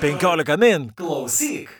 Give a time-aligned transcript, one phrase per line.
[0.00, 1.70] 15 min klausyk.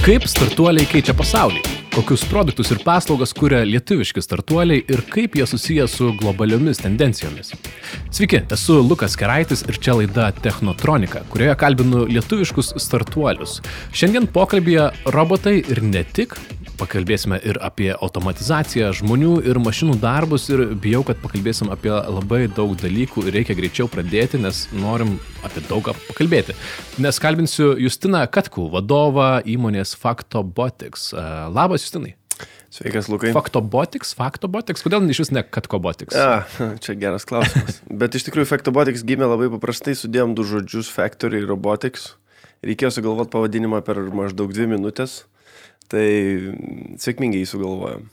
[0.00, 1.79] Kaip startuoliai keičia pasaulį?
[1.90, 7.50] Kokius produktus ir paslaugas kuria lietuviški startuoliai ir kaip jie susiję su globaliomis tendencijomis?
[8.14, 13.58] Sveiki, esu Lukas Keraitis ir čia laida Technotronika, kurioje kalbinu lietuviškus startuolius.
[13.90, 14.86] Šiandien pokalbėje
[15.16, 16.38] robotai ir ne tik,
[16.80, 22.72] pakalbėsime ir apie automatizaciją, žmonių ir mašinų darbus ir bijau, kad pakalbėsim apie labai daug
[22.80, 26.56] dalykų ir reikia greičiau pradėti, nes norim apie daugą pakalbėti.
[27.02, 31.10] Nes kalbinsiu Justiną Katkų, vadovą įmonės Factobotics.
[31.12, 32.16] E, labas, Justinai.
[32.70, 33.32] Sveikas, Lukai.
[33.34, 36.14] Factobotics, Factobotics, kodėl iš vis ne Katkobotics?
[36.14, 36.46] A,
[36.78, 37.80] čia geras klausimas.
[38.02, 42.12] Bet iš tikrųjų Factobotics gimė labai paprastai, sudėjom du žodžius Factory ir Robotics.
[42.62, 45.24] Reikėjo sugalvoti pavadinimą per maždaug dvi minutės.
[45.90, 46.06] Tai
[47.02, 48.04] sėkmingai jį sugalvojom.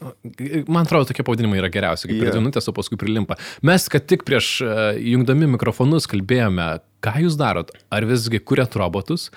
[0.66, 2.32] Man atrodo, tokie pavadinimai yra geriausi, kaip yeah.
[2.32, 3.38] per minutės, o paskui prilimpa.
[3.68, 6.72] Mes, kad tik prieš uh, jungdami mikrofonus kalbėjome,
[7.06, 9.28] ką jūs darot, ar visgi kuriat robotus,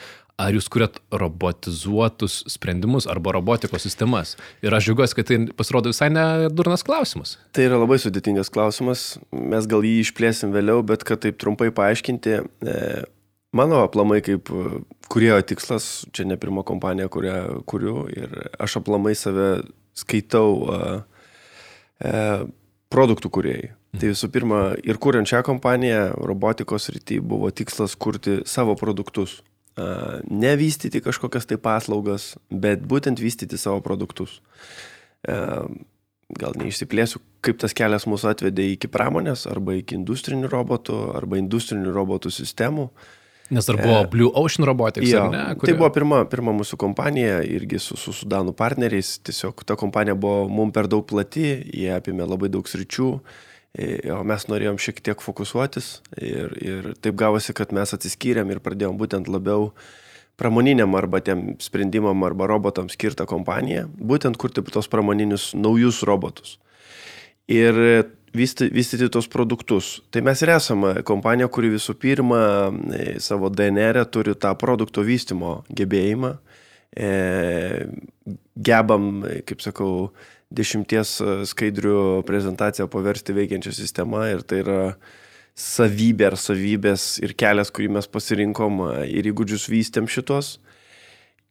[0.40, 4.36] ar jūs kuriat robotizuotus sprendimus arba robotikos sistemas.
[4.64, 7.36] Ir aš džiaugiuosi, kad tai pasirodo visai nedurnas klausimas.
[7.56, 9.04] Tai yra labai sudėtingas klausimas,
[9.36, 12.78] mes gal jį išplėsim vėliau, bet kad taip trumpai paaiškinti, e,
[13.50, 17.36] Mano aplamai kaip e, kurėjo tikslas, čia ne pirma kompanija, kurią
[17.70, 19.64] kuriu ir aš aplamai save
[19.98, 21.00] skaitau uh,
[22.06, 22.44] uh,
[22.94, 23.72] produktų kuriejai.
[23.98, 29.40] Tai visų pirma, ir kuriant šią kompaniją, robotikos rytį buvo tikslas kurti savo produktus.
[29.74, 34.38] Uh, ne vystyti kažkokias tai paslaugas, bet būtent vystyti savo produktus.
[35.26, 35.66] Uh,
[36.38, 41.98] gal neišsiplėsiu, kaip tas kelias mūsų atvedė iki pramonės, arba iki industrinių robotų, arba industrinių
[41.98, 42.92] robotų sistemų.
[42.94, 43.16] Uh,
[43.50, 45.42] Nes dar buvo Blue Ocean Robotics, jo, ne?
[45.58, 45.72] Kuri...
[45.72, 49.16] Tai buvo pirma, pirma mūsų kompanija, irgi su, su Sudanų partneriais.
[49.26, 53.08] Tiesiog ta kompanija buvo mums per daug plati, jie apėmė labai daug sričių,
[53.74, 55.96] e, o mes norėjom šiek tiek fokusuotis.
[56.22, 59.72] Ir, ir taip gavosi, kad mes atsiskyrėm ir pradėjom būtent labiau
[60.40, 66.60] pramoniniam arba tiem sprendimam arba robotams skirtą kompaniją, būtent kurti tos pramoninius naujus robotus.
[67.50, 67.74] Ir
[68.36, 69.98] vystyti, vystyti tos produktus.
[70.10, 72.42] Tai mes ir esame kompanija, kuri visų pirma
[72.94, 76.34] e, savo DNR e turi tą produkto vystimo gebėjimą.
[76.90, 77.10] E,
[78.56, 80.10] gebam, kaip sakau,
[80.50, 84.80] dešimties skaidrių prezentaciją paversti veikiančią sistemą ir tai yra
[85.60, 90.56] savybė ar savybės ir kelias, kurį mes pasirinkom ir įgūdžius vystėm šitos.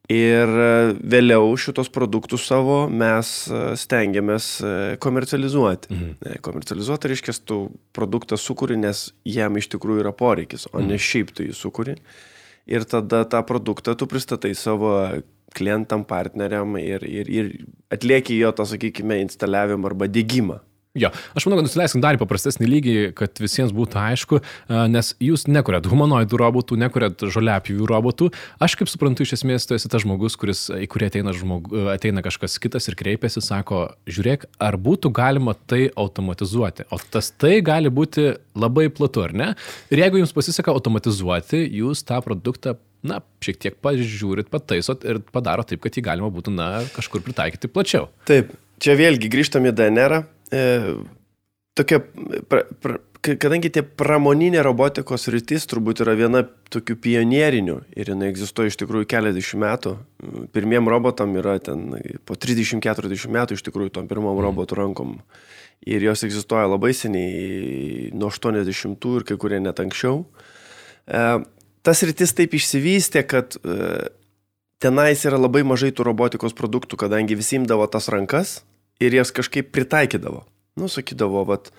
[0.10, 0.70] Ir e,
[1.06, 4.72] vėliau šitos produktus savo mes e, stengiamės e,
[5.02, 5.92] komercializuoti.
[5.94, 6.40] Mhm.
[6.46, 7.60] Komercializuoti reiškia, tu
[7.94, 10.90] produktą sukūri, nes jam iš tikrųjų yra poreikis, o mhm.
[10.90, 12.00] ne šiaip tu jį sukūri.
[12.70, 14.96] Ir tada tą produktą tu pristatai savo
[15.54, 17.54] klientam, partneriam ir, ir, ir
[17.94, 20.60] atlieki jo, tą, sakykime, instaliavimą arba dėgymą.
[20.98, 24.40] Jo, aš manau, kad nusileiskim dar į paprastesnį lygį, kad visiems būtų aišku,
[24.90, 28.32] nes jūs nekuriat humanoidų robotų, nekuriat žoliapjūvių robotų.
[28.58, 32.24] Aš kaip suprantu, iš esmės tu esi tas žmogus, kuris, į kurį ateina, žmog, ateina
[32.26, 36.88] kažkas kitas ir kreipiasi, sako, žiūrėk, ar būtų galima tai automatizuoti.
[36.90, 38.26] O tas tai gali būti
[38.58, 39.52] labai platu, ar ne?
[39.94, 45.70] Ir jeigu jums pasiseka automatizuoti, jūs tą produktą na, šiek tiek pažiūrit, pataisot ir padaro
[45.70, 48.10] taip, kad jį galima būtų, na, kažkur pritaikyti plačiau.
[48.26, 50.18] Taip, čia vėlgi grįžtam į DNR.
[50.18, 50.64] -ą e,
[51.78, 52.02] tokia,
[52.50, 58.72] pra, pra, kadangi tie pramoninė robotikos rytis turbūt yra viena tokių pionierinių ir jinai egzistuoja
[58.72, 59.96] iš tikrųjų keliasdešimt metų.
[60.56, 64.46] Pirmiem robotam yra ten po 30-40 metų iš tikrųjų tom pirmom mm.
[64.48, 65.18] robotų rankom.
[65.88, 70.26] Ir jos egzistuoja labai seniai, nuo 80-ų ir kai kurie net anksčiau.
[71.08, 71.22] E,
[71.88, 74.10] tas rytis taip išsivystė, kad e,
[74.84, 78.60] tenais yra labai mažai tų robotikos produktų, kadangi visi imdavo tas rankas
[79.04, 80.44] ir jas kažkaip pritaikydavo.
[80.80, 81.72] Nu, sakydavo, vat,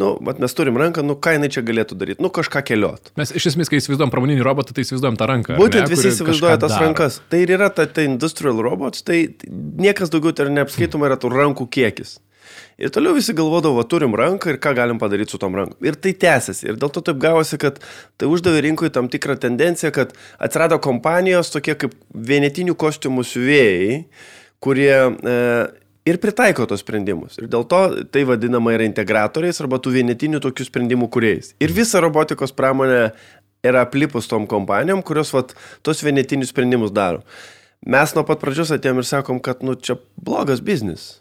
[0.00, 3.12] nu, vat mes turim ranką, nu, ką jinai čia galėtų daryti, nu, kažką keliot.
[3.20, 5.58] Mes iš esmės, kai įsivaizduojam pramoninį robotą, tai įsivaizduojam tą ranką.
[5.60, 6.88] Būtent ne, visi įsivaizduoja tas daro.
[6.88, 7.20] rankas.
[7.30, 11.68] Tai ir yra ta, ta industrial robots, tai niekas daugiau tai neapskaitoma yra tų rankų
[11.78, 12.18] kiekis.
[12.80, 15.76] Ir toliau visi galvodavo, turim ranką ir ką galim padaryti su tom rankom.
[15.84, 16.70] Ir tai tęsiasi.
[16.70, 17.76] Ir dėl to taip gavosi, kad
[18.18, 21.94] tai uždavė rinkoje tam tikrą tendenciją, kad atsirado kompanijos tokie kaip
[22.30, 24.00] vienetinių kostiumų siuvėjai,
[24.64, 25.36] kurie e,
[26.08, 27.38] ir pritaiko tos sprendimus.
[27.40, 27.80] Ir dėl to
[28.12, 31.54] tai vadinama yra integratoriais arba tų vienetinių tokių sprendimų kuriejais.
[31.60, 33.10] Ir visa robotikos pramonė
[33.66, 35.54] yra aplipus tom kompanijom, kurios vat,
[35.84, 37.24] tos vienetinius sprendimus daro.
[37.86, 41.20] Mes nuo pat pradžios atėjom ir sakom, kad nu, čia blogas biznis.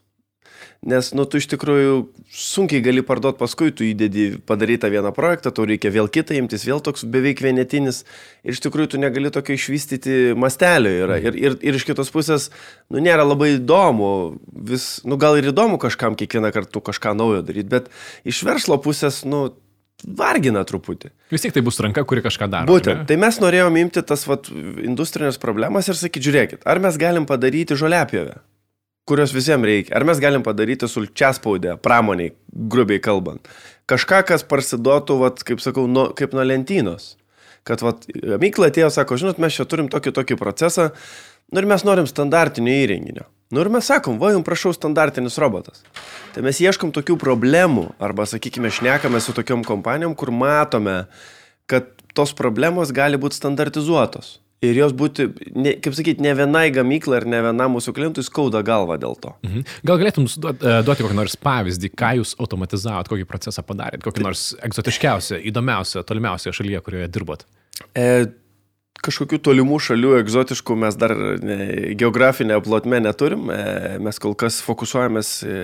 [0.90, 1.96] Nes, nu, tu iš tikrųjų
[2.32, 6.80] sunkiai gali parduoti, paskui tu įdedi padarytą vieną projektą, tau reikia vėl kitą imtis, vėl
[6.84, 8.06] toks beveik vienetinis.
[8.48, 11.20] Ir iš tikrųjų tu negali tokio išvystyti mastelio yra.
[11.20, 12.50] Ir, ir, ir iš kitos pusės,
[12.88, 14.12] nu, nėra labai įdomu,
[14.72, 17.92] vis, nu, gal ir įdomu kažkam kiekvieną kartą kažką naujo daryti, bet
[18.28, 19.50] iš verslo pusės, nu,
[20.04, 21.12] vargina truputį.
[21.34, 22.70] Vis tiek tai bus ranka, kuri kažką daro.
[22.72, 23.06] Būtent.
[23.10, 24.48] Tai mes norėjom imti tas vat,
[24.86, 28.40] industrinės problemas ir sakyti, žiūrėkit, ar mes galim padaryti žoliapjovę?
[29.10, 29.96] Kurios visiems reikia.
[29.98, 33.50] Ar mes galim padaryti sulčiaspaudę, pramoniai, grubiai kalbant.
[33.90, 37.16] Kažką, kas parsiduotų, vat, kaip sakau, nu, kaip nuo lentynos.
[37.68, 40.90] Kad vat, gamykla atėjo, sako, žinot, mes čia turim tokį tokį procesą,
[41.50, 43.26] nu ir mes norim standartinio įrenginio.
[43.50, 45.82] Nu ir mes sakom, va, jums prašau standartinis robotas.
[46.36, 51.02] Tai mes ieškom tokių problemų, arba, sakykime, šnekame su tokiom kompanijom, kur matome,
[51.70, 54.38] kad tos problemos gali būti standartizuotos.
[54.66, 58.60] Ir jos būti, ne, kaip sakyti, ne vienai gamyklai ir ne vienam mūsų klientui skauda
[58.68, 59.32] galva dėl to.
[59.48, 59.64] Mhm.
[59.88, 64.26] Gal galėtum duoti, e, duoti kokį nors pavyzdį, ką jūs automatizavot, kokį procesą padarėt, kokį
[64.26, 67.48] nors egzotiškiausią, įdomiausią, tolimiausią šalyje, kurioje dirbot?
[67.96, 68.28] E,
[69.06, 71.60] kažkokių tolimų šalių egzotiškų mes dar ne,
[72.00, 73.48] geografinę plotmę neturim.
[73.54, 75.56] E, mes kol kas fokusuojamės e,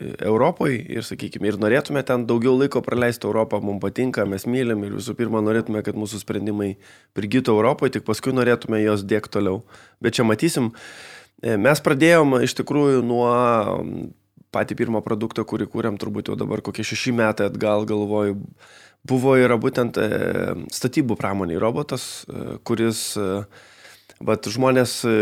[0.00, 4.96] Europoje ir, sakykime, ir norėtume ten daugiau laiko praleisti Europą, mums patinka, mes mylim ir
[4.96, 6.70] visų pirma norėtume, kad mūsų sprendimai
[7.16, 9.60] prigytų Europoje, tik paskui norėtume jos dėkti toliau.
[10.00, 10.70] Bet čia matysim,
[11.42, 13.28] e, mes pradėjom iš tikrųjų nuo
[14.54, 18.38] patį pirmą produktą, kurį kūrėm turbūt jau dabar kokie šeši metai atgal, galvoju,
[19.06, 20.08] buvo yra būtent e,
[20.72, 23.18] statybų pramoniai robotas, e, kuris
[24.20, 25.12] Vat žmonės e,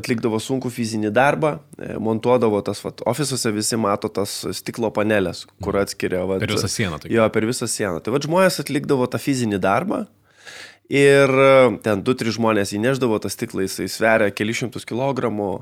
[0.00, 5.78] atlikdavo sunku fizinį darbą, e, montuodavo tas, vat, ofisuose visi mato tas stiklo panelės, kur
[5.78, 6.24] atskiria.
[6.26, 6.98] Vat, per visą sieną.
[7.04, 7.12] Tai.
[7.14, 8.00] Jo, per visą sieną.
[8.02, 10.00] Tai vat žmonės atlikdavo tą fizinį darbą
[10.90, 11.52] ir e,
[11.86, 15.52] ten du, trys žmonės įneždavo tą stiklą, jisai sveria kelišimtus kilogramų,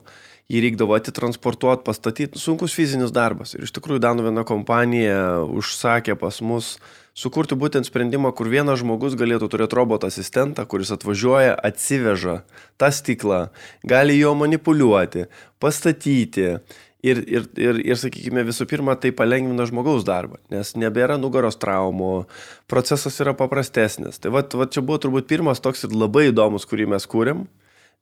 [0.48, 3.52] jį reikdavo atitransportuoti, pastatyti, sunkus fizinis darbas.
[3.58, 5.20] Ir iš tikrųjų Danų viena kompanija
[5.52, 10.92] užsakė pas mus uh, sukurti būtent sprendimą, kur vienas žmogus galėtų turėti robotą asistentą, kuris
[10.94, 12.40] atvažiuoja, atsiveža
[12.80, 13.40] tą stiklą,
[13.86, 15.26] gali jo manipuliuoti,
[15.62, 16.60] pastatyti.
[17.00, 22.26] Ir, ir, ir, ir, sakykime, visų pirma, tai palengvina žmogaus darbą, nes nebėra nugaros traumų,
[22.68, 24.20] procesas yra paprastesnis.
[24.20, 27.46] Tai va, va čia buvo turbūt pirmas toks ir labai įdomus, kurį mes kūrėm,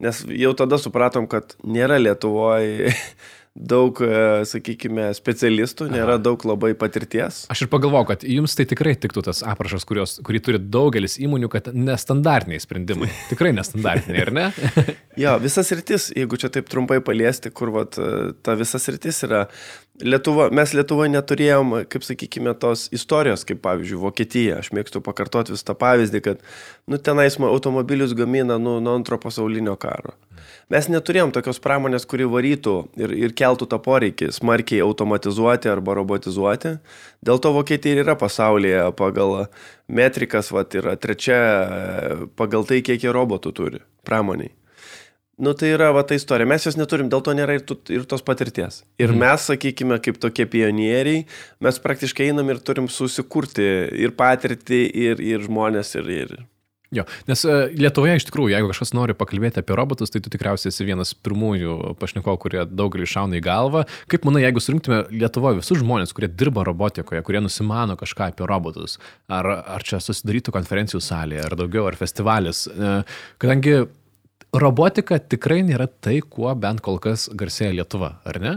[0.02, 2.90] nes jau tada supratom, kad nėra Lietuvoje
[3.58, 6.22] daug, e, sakykime, specialistų, nėra Aha.
[6.22, 7.42] daug labai patirties.
[7.50, 11.50] Aš ir pagalvojau, kad jums tai tikrai tiktų tas aprašas, kurios, kurį turi daugelis įmonių,
[11.52, 13.10] kad nestandartiniai sprendimai.
[13.32, 14.46] Tikrai nestandartiniai, ar ne?
[15.24, 19.46] jo, visas rytis, jeigu čia taip trumpai paliesti, kur vat, e, ta visas rytis yra.
[19.98, 24.60] Lietuva, mes Lietuvoje neturėjom, kaip sakykime, tos istorijos, kaip pavyzdžiui, Vokietija.
[24.62, 26.44] Aš mėgstu pakartoti vis tą pavyzdį, kad,
[26.86, 30.14] nu, tenais automobilius gamina nu, nuo antro pasaulinio karo.
[30.68, 36.76] Mes neturėjom tokios pramonės, kuri varytų ir, ir keltų tą poreikį smarkiai automatizuoti arba robotizuoti.
[37.24, 39.48] Dėl to Vokietija ir yra pasaulyje pagal
[39.88, 41.40] metrikas, va, yra trečia
[42.36, 44.52] pagal tai, kiek jie robotų turi pramoniai.
[45.38, 48.02] Nu tai yra va ta istorija, mes jos neturim, dėl to nėra ir, tu, ir
[48.10, 48.82] tos patirties.
[48.98, 49.20] Ir mhm.
[49.22, 51.24] mes, sakykime, kaip tokie pionieriai,
[51.62, 53.68] mes praktiškai einam ir turim susikurti
[54.02, 56.34] ir patirtį, ir, ir žmonės, ir, ir,
[56.94, 60.72] Jo, nes e, Lietuvoje iš tikrųjų, jeigu kažkas nori pakalbėti apie robotus, tai tu tikriausiai
[60.72, 63.82] esi vienas pirmųjų pašnekovų, kurie daugelį šauna į galvą.
[64.08, 68.96] Kaip manai, jeigu surinktume Lietuvoje visus žmonės, kurie dirba robotikoje, kurie nusimano kažką apie robotus,
[69.28, 72.94] ar, ar čia susidarytų konferencijų salėje, ar daugiau, ar festivalis, e,
[73.42, 73.82] kadangi
[74.56, 78.56] robotika tikrai nėra tai, kuo bent kol kas garsėja Lietuva, ar ne?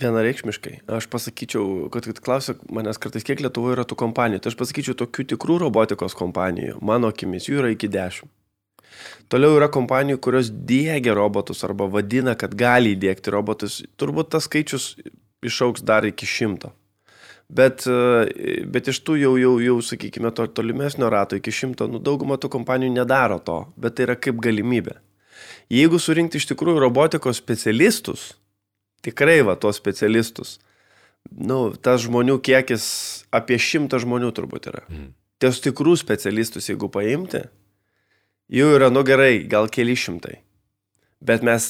[0.00, 0.80] Vienareikšmiškai.
[0.90, 4.42] Aš pasakyčiau, kad, kad klausia manęs kartais, kiek Lietuvoje yra tų kompanijų.
[4.42, 8.32] Tai aš pasakyčiau, tokių tikrų robotikos kompanijų, mano akimis, jų yra iki dešimt.
[9.30, 13.80] Toliau yra kompanijų, kurios dėgia robotus arba vadina, kad gali įdėkti robotus.
[13.98, 14.92] Turbūt tas skaičius
[15.46, 16.72] išauks dar iki šimto.
[17.54, 17.84] Bet,
[18.72, 22.50] bet iš tų jau, jau, jau sakykime, to tolimesnio rato iki šimto, nu, dauguma tų
[22.54, 24.96] kompanijų nedaro to, bet tai yra kaip galimybė.
[25.72, 28.32] Jeigu surinkti iš tikrųjų robotikos specialistus,
[29.04, 30.58] tikrai va tos specialistus.
[31.32, 32.86] Nu, tas žmonių kiekis
[33.34, 34.84] apie šimtą žmonių turbūt yra.
[34.90, 35.12] Mm.
[35.40, 37.42] Ties tikrų specialistus, jeigu paimti,
[38.52, 40.38] jų yra, nu gerai, gal keli šimtai.
[41.24, 41.66] Bet mes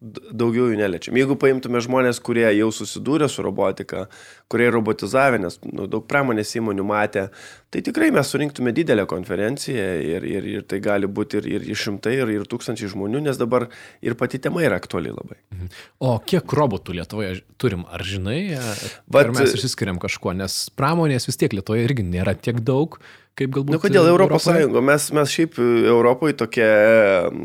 [0.00, 1.16] daugiau jų neliečiam.
[1.18, 4.06] Jeigu paimtume žmonės, kurie jau susidūrė su robotika,
[4.50, 7.26] kurie robotizavę, nes nu, daug pramonės įmonių matė,
[7.68, 12.16] tai tikrai mes surinktume didelę konferenciją ir, ir, ir tai gali būti ir, ir šimtai,
[12.22, 13.68] ir, ir tūkstančiai žmonių, nes dabar
[14.00, 15.36] ir pati tema yra aktuali labai.
[15.52, 15.72] Mhm.
[16.08, 21.40] O kiek robotų Lietuvoje turim, ar žinai, ar Vat, mes išsiskiriam kažkuo, nes pramonės vis
[21.40, 22.96] tiek Lietuvoje irgi nėra tiek daug,
[23.38, 23.74] kaip galbūt...
[23.74, 24.64] Na, nu, kodėl Europos Europoje?
[24.64, 24.82] Sąjunga?
[24.90, 26.70] Mes, mes šiaip Europoje tokia,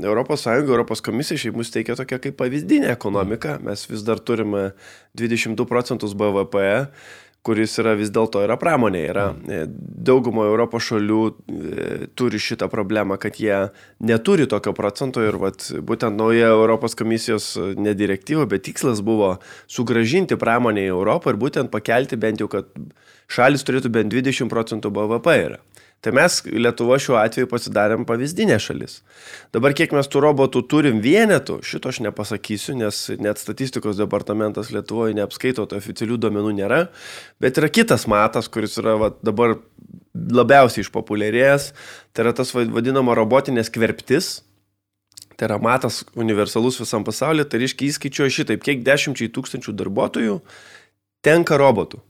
[0.03, 3.59] Europos Sąjunga, Europos komisija šiaip mus teikia tokia kaip pavyzdinė ekonomika.
[3.65, 4.71] Mes vis dar turime
[5.19, 6.65] 22 procentus BVP
[7.45, 9.01] kuris yra vis dėlto yra pramonė.
[9.11, 9.25] Yra.
[10.05, 11.87] Daugumo Europos šalių e,
[12.17, 13.59] turi šitą problemą, kad jie
[14.05, 19.35] neturi tokio procento ir vat, būtent nauja Europos komisijos e, ne direktyva, bet tikslas buvo
[19.71, 22.71] sugražinti pramonę į Europą ir būtent pakelti bent jau, kad
[23.31, 25.37] šalis turėtų bent 20 procentų BVP.
[25.45, 25.61] Yra.
[26.05, 28.99] Tai mes Lietuva šiuo atveju pasidarėm pavyzdinė šalis.
[29.55, 35.17] Dabar kiek mes tų robotų turim vienetų, šito aš nepasakysiu, nes net statistikos departamentas Lietuvoje
[35.17, 36.79] neapskaito, tai oficialių duomenų nėra.
[37.41, 39.57] Bet yra kitas matas, kuris yra va, dabar
[40.13, 41.71] labiausiai išpopuliarėjęs,
[42.13, 44.35] tai yra tas vadinama robotinės kverptis.
[45.35, 50.37] Tai yra matas universalus visam pasaulyje, tai reiškia įskaičiuoja šitaip, kiek dešimčiai tūkstančių darbuotojų
[51.25, 52.05] tenka robotų.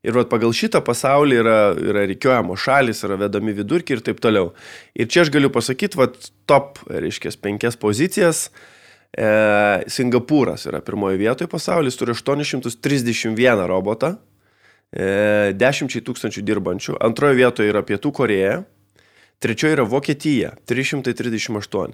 [0.00, 4.54] Ir vat, pagal šitą pasaulį yra, yra reikiuojamos šalis, yra vedami vidurkiai ir taip toliau.
[4.96, 6.16] Ir čia aš galiu pasakyti, vat,
[6.48, 8.46] top, reiškia, penkias pozicijas.
[9.12, 9.28] E,
[9.92, 14.14] Singapūras yra pirmoje vietoje pasaulis, turi 831 robotą,
[14.88, 16.96] e, 10 tūkstančių dirbančių.
[17.04, 18.62] Antroje vietoje yra Pietų Koreja,
[19.42, 21.92] trečioje yra Vokietija, 338.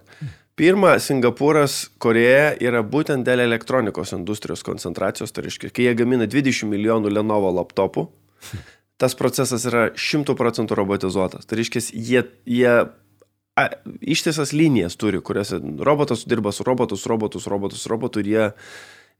[0.56, 6.70] Pirma, Singapūras, Koreja yra būtent dėl elektronikos industrijos koncentracijos, tai reiškia, kai jie gamina 20
[6.70, 8.06] milijonų Lenovo laptopų,
[9.02, 11.44] tas procesas yra 100 procentų robotizuotas.
[11.44, 13.66] Tai reiškia, jie, jie a,
[14.00, 18.48] ištisas linijas turi, kuriuose robotas dirba su robotus, robotus, robotus, robotų ir jie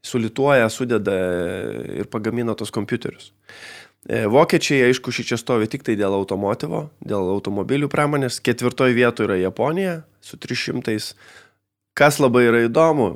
[0.09, 1.19] sulituoja, sudeda
[2.01, 3.29] ir pagamina tos kompiuterius.
[4.07, 8.39] E, vokiečiai, aišku, šį čia stovi tik tai dėl automotivo, dėl automobilių pramonės.
[8.39, 10.95] Ketvirtoje vietoje yra Japonija su 300.
[11.97, 13.09] Kas labai yra įdomu,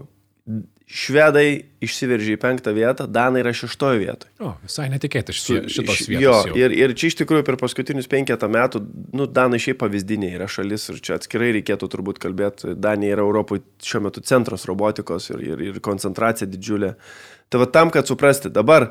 [0.92, 4.32] švedai išsiveržė į penktą vietą, danai yra šeštoje vietoje.
[4.44, 6.10] O, visai netikėtai šitos vietos.
[6.12, 6.58] Jo, jau.
[6.60, 8.84] ir, ir čia iš tikrųjų per paskutinius penketą metų,
[9.16, 13.64] nu, danai šiaip pavyzdiniai yra šalis ir čia atskirai reikėtų turbūt kalbėti, Danija yra Europoje
[13.88, 16.98] šiuo metu centras robotikos ir, ir, ir koncentracija didžiulė.
[17.52, 18.90] Tai va tam, kad suprasti, dabar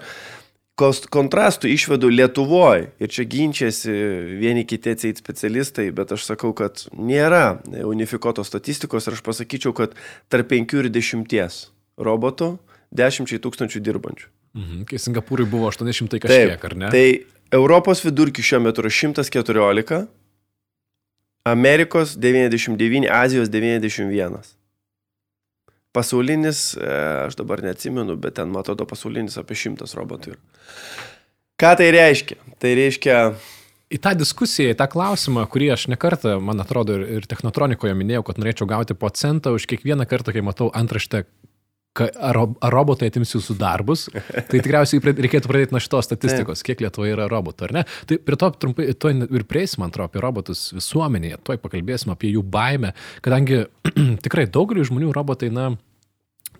[1.12, 3.92] kontrastų išvedu Lietuvoje ir čia ginčiasi
[4.40, 9.94] vieni kiti atseit specialistai, bet aš sakau, kad nėra unifikuotos statistikos ir aš pasakyčiau, kad
[10.32, 11.60] tarp 5 ir 10
[12.00, 12.54] robotų
[12.90, 14.30] 10 tūkstančių dirbančių.
[14.58, 16.88] Mhm, kai Singapūrui buvo 800 kažkiek, Taip, ar ne?
[16.90, 17.04] Tai
[17.54, 20.08] Europos vidurkis šiuo metu yra 114,
[21.46, 24.42] Amerikos 99, Azijos 91.
[25.96, 26.90] Pasaulinis, e,
[27.26, 30.36] aš dabar neatsimenu, bet ten, man atrodo, pasaulinis apie šimtas robotų.
[31.60, 32.38] Ką tai reiškia?
[32.62, 33.16] Tai reiškia...
[33.90, 38.22] Į tą diskusiją, į tą klausimą, kurį aš nekartą, man atrodo, ir, ir technotronikoje minėjau,
[38.28, 41.24] kad norėčiau gauti po centą už kiekvieną kartą, kai matau antraštę,
[41.98, 47.16] ar, ar robotai atims jūsų darbus, tai tikriausiai reikėtų pradėti nuo šitos statistikos, kiek Lietuvoje
[47.16, 47.84] yra robotų, ar ne?
[48.06, 52.32] Tai prie to trumpai, to ir prieisime, man atrodo, apie robotus visuomenėje, tuoj pakalbėsime apie
[52.34, 52.94] jų baimę,
[53.24, 53.64] kadangi
[54.24, 55.72] tikrai daugeliu žmonių robotai, na,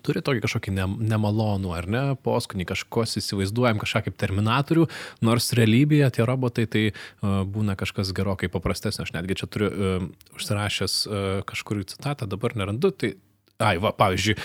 [0.05, 4.87] turi tokį kažkokį ne, nemalonų ar ne poskonį, kažkos įsivaizduojam kažką kaip terminatorių,
[5.25, 9.05] nors realybėje tie robotai tai uh, būna kažkas gerokai paprastesnio.
[9.05, 10.07] Aš netgi čia turiu uh,
[10.39, 13.13] užsirašęs uh, kažkurį citatą, dabar nerandu, tai
[13.61, 14.35] Ai, va, pavyzdžiui,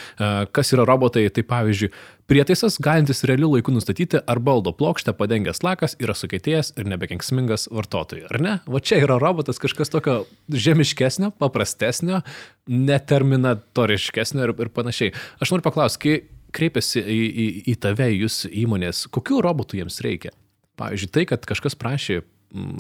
[0.53, 1.91] kas yra robotai, tai pavyzdžiui,
[2.29, 8.27] prietaisas galintis realiu laiku nustatyti, ar baldo plokštę padengęs lakas yra sukeitėjęs ir nebekenksmingas vartotojui,
[8.29, 8.55] ar ne?
[8.69, 10.19] Va čia yra robotas kažkas tokio
[10.53, 12.23] žemiškesnio, paprastesnio,
[12.69, 15.15] neterminatoriškesnio ir, ir panašiai.
[15.41, 16.17] Aš noriu paklausti, kai
[16.57, 20.35] kreipiasi į, į, į tave, jūs įmonės, kokių robotų jiems reikia?
[20.77, 22.21] Pavyzdžiui, tai, kad kažkas prašė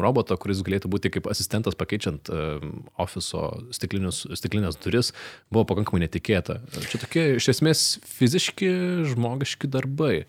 [0.02, 2.62] robotą, kuris galėtų būti kaip asistentas pakeičiant uh,
[3.02, 5.12] ofiso stiklinės duris,
[5.52, 6.60] buvo pakankamai netikėta.
[6.90, 8.70] Čia tokie iš esmės fiziški,
[9.12, 10.26] žmogiški darbai.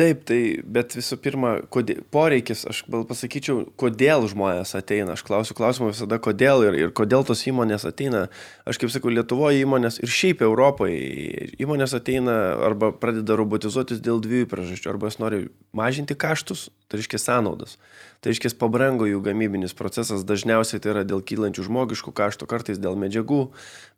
[0.00, 5.12] Taip, tai, bet visų pirma, kodėl, poreikis, aš gal pasakyčiau, kodėl žmonės ateina.
[5.12, 8.22] Aš klausiu klausimą visada, kodėl ir, ir kodėl tos įmonės ateina.
[8.64, 14.48] Aš kaip sakau, Lietuvoje įmonės ir šiaip Europoje įmonės ateina arba pradeda robotizuotis dėl dviejų
[14.48, 14.88] priežasčių.
[14.94, 15.42] Arba jas nori
[15.76, 17.76] mažinti kaštus, tai reiškia sąnaudas.
[18.24, 22.96] Tai reiškia pabrango jų gamybinis procesas, dažniausiai tai yra dėl kylančių žmogiškų kaštų, kartais dėl
[22.96, 23.50] medžiagų,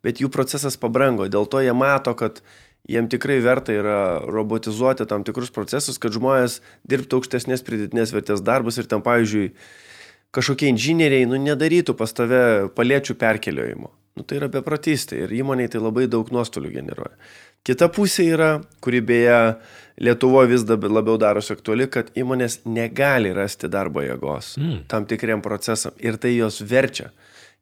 [0.03, 1.31] bet jų procesas pabrango.
[1.31, 2.43] Dėl to jie mato, kad
[2.89, 3.97] jiem tikrai verta yra
[4.27, 6.59] robotizuoti tam tikrus procesus, kad žmonės
[6.89, 9.53] dirbtų aukštesnės pridėtinės vertės darbus ir tam, pavyzdžiui,
[10.33, 13.93] kažkokie inžinieriai, nu, nedarytų pas tave paliečių perkeliojimo.
[14.13, 17.15] Nu, tai yra beprotystė ir įmoniai tai labai daug nuostolių generuoja.
[17.63, 18.51] Kita pusė yra,
[18.83, 19.39] kuri beje
[20.03, 24.79] Lietuvoje vis labiau darosi aktuali, kad įmonės negali rasti darbo jėgos mm.
[24.89, 27.11] tam tikriam procesam ir tai jos verčia.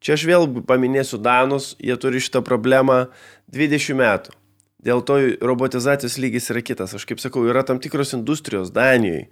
[0.02, 3.04] Čia aš vėl paminėsiu Danus, jie turi šitą problemą
[3.52, 4.34] 20 metų.
[4.82, 6.94] Dėl to robotizacijos lygis yra kitas.
[6.96, 9.28] Aš kaip sakau, yra tam tikros industrijos Danijoje,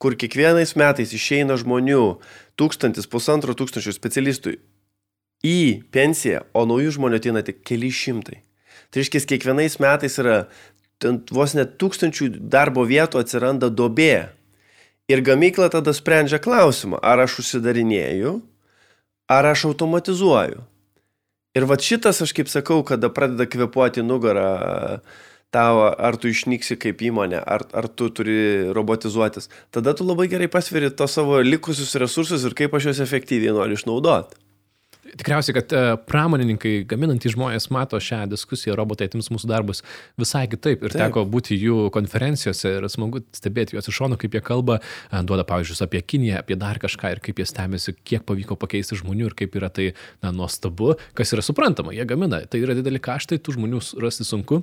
[0.00, 2.04] kur kiekvienais metais išeina žmonių,
[2.60, 4.58] tūkstantis, pusantro tūkstančių specialistų
[5.44, 5.60] į
[5.92, 8.42] pensiją, o naujų žmonių ateina tik keli šimtai.
[8.90, 10.42] Tai reiškia, kiekvienais metais yra
[11.32, 14.30] vos net tūkstančių darbo vietų atsiranda dobė.
[15.10, 18.36] Ir gamykla tada sprendžia klausimą, ar aš užsidarinėju,
[19.32, 20.62] ar aš automatizuoju.
[21.58, 25.00] Ir va šitas, aš kaip sakau, kada pradeda kvepuoti nugarą
[25.50, 30.46] tau, ar tu išnyksi kaip įmonė, ar, ar tu turi robotizuotis, tada tu labai gerai
[30.50, 34.38] pasveri to savo likusius resursus ir kaip aš juos efektyviai noriu išnaudoti.
[35.00, 39.80] Tikriausiai, kad e, pramonininkai, gaminantys žmonės mato šią diskusiją, robotai atims mūsų darbus
[40.20, 40.84] visai kitaip.
[40.84, 41.00] Ir Taip.
[41.00, 45.46] teko būti jų konferencijose ir smagu stebėti juos iš šono, kaip jie kalba, e, duoda
[45.48, 49.38] pavyzdžius apie Kiniją, apie dar kažką ir kaip jie stebėsi, kiek pavyko pakeisti žmonių ir
[49.40, 52.44] kaip yra tai na, nuostabu, kas yra suprantama, jie gamina.
[52.44, 54.60] Tai yra dideli kaštai, tų žmonių rasti sunku.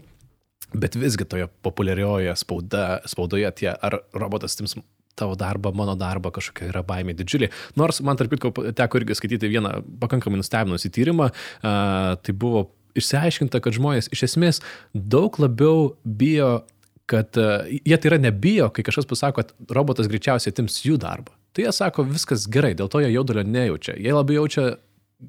[0.78, 4.76] Bet visgi toje populiarioje spauda, spaudoje tie, ar robotas tims
[5.18, 7.52] tavo darbą, mano darbą, kažkokia yra baimė didžiulė.
[7.80, 11.32] Nors man tarp kitko teko irgi skaityti vieną pakankamai nustebinusi tyrimą,
[11.62, 16.60] tai buvo išsiaiškinta, kad žmonės iš esmės daug labiau bijo
[17.08, 17.38] kad
[17.72, 21.32] jie tai yra nebijo, kai kažkas pasako, kad robotas greičiausiai atims jų darbą.
[21.56, 23.96] Tai jie sako, viskas gerai, dėl to jie jaudulio nejaučia.
[23.96, 24.66] Jie labai jaučia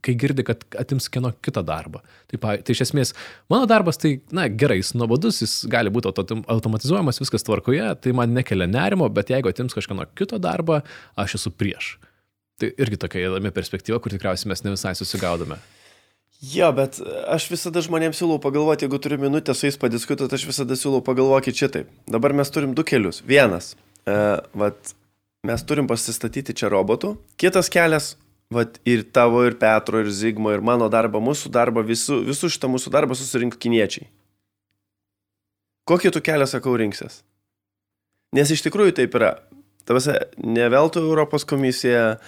[0.04, 2.02] kai girdi, kad atims kieno kitą darbą.
[2.28, 3.14] Tai, tai iš esmės,
[3.50, 8.36] mano darbas tai, na gerai, jis nuobodus, jis gali būti automatizuojamas, viskas tvarkoje, tai man
[8.36, 10.82] nekelia nerimo, bet jeigu atims kažkieno kito darbą,
[11.16, 11.96] aš esu prieš.
[12.60, 15.60] Tai irgi tokia įdomi perspektyva, kur tikriausiai mes ne visai susigaudome.
[16.52, 20.76] Jo, bet aš visada žmonėms siūlau pagalvoti, jeigu turiu minutę su jais padiskutuoti, aš visada
[20.78, 21.88] siūlau pagalvokit šitaip.
[22.06, 23.24] Dabar mes turim du kelius.
[23.26, 23.72] Vienas,
[24.06, 24.14] e,
[24.54, 24.92] vat,
[25.48, 27.16] mes turim pasistatyti čia robotų.
[27.40, 28.12] Kitas kelias
[28.54, 32.70] Vat ir tavo, ir Petro, ir Zigmo, ir mano darbą, mūsų darbą, visų, visų šitą
[32.72, 34.08] mūsų darbą susirink kiniečiai.
[35.88, 37.22] Kokį tu kelią, sakau, rinksies?
[38.36, 39.34] Nes iš tikrųjų taip yra.
[39.88, 42.18] Tavasi, ne veltui Europos komisija,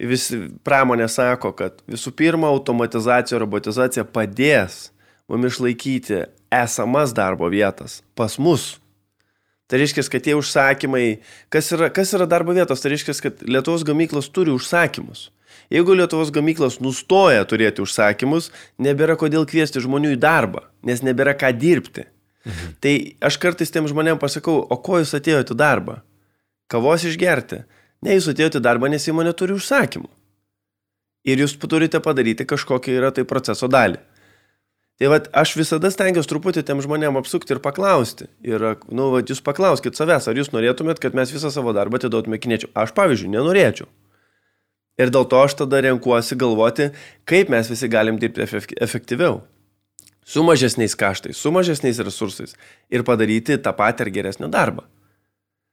[0.00, 4.86] visi pramonė sako, kad visų pirma, automatizacija, robotizacija padės
[5.28, 8.74] mums išlaikyti esamas darbo vietas pas mus.
[9.68, 11.06] Tai reiškia, kad tie užsakymai,
[11.52, 15.30] kas yra, kas yra darbo vietos, tai reiškia, kad Lietuvos gamyklos turi užsakymus.
[15.72, 18.50] Jeigu Lietuvos gamyklos nustoja turėti užsakymus,
[18.82, 22.04] nebėra kodėl kviesti žmonių į darbą, nes nebėra ką dirbti.
[22.44, 22.74] Mhm.
[22.82, 26.02] Tai aš kartais tiem žmonėm pasakau, o ko jūs atėjote į darbą?
[26.68, 27.62] Kavos išgerti.
[28.02, 30.10] Ne, jūs atėjote į darbą, nes įmonė turi užsakymų.
[31.24, 34.00] Ir jūs turite padaryti kažkokią yra tai proceso dalį.
[35.00, 38.28] Tai vad, aš visada stengiuosi truputį tiem žmonėm apsukti ir paklausti.
[38.44, 42.38] Ir, nu, vad, jūs paklauskit savęs, ar jūs norėtumėt, kad mes visą savo darbą atiduotume
[42.42, 42.74] kiniečių.
[42.76, 43.88] Aš, pavyzdžiui, nenorėčiau.
[45.00, 46.90] Ir dėl to aš tada renkuosi galvoti,
[47.28, 48.44] kaip mes visi galim dirbti
[48.76, 49.40] efektyviau.
[50.24, 52.52] Su mažesniais kaštais, su mažesniais resursais
[52.92, 54.84] ir padaryti tą patį ar geresnį darbą.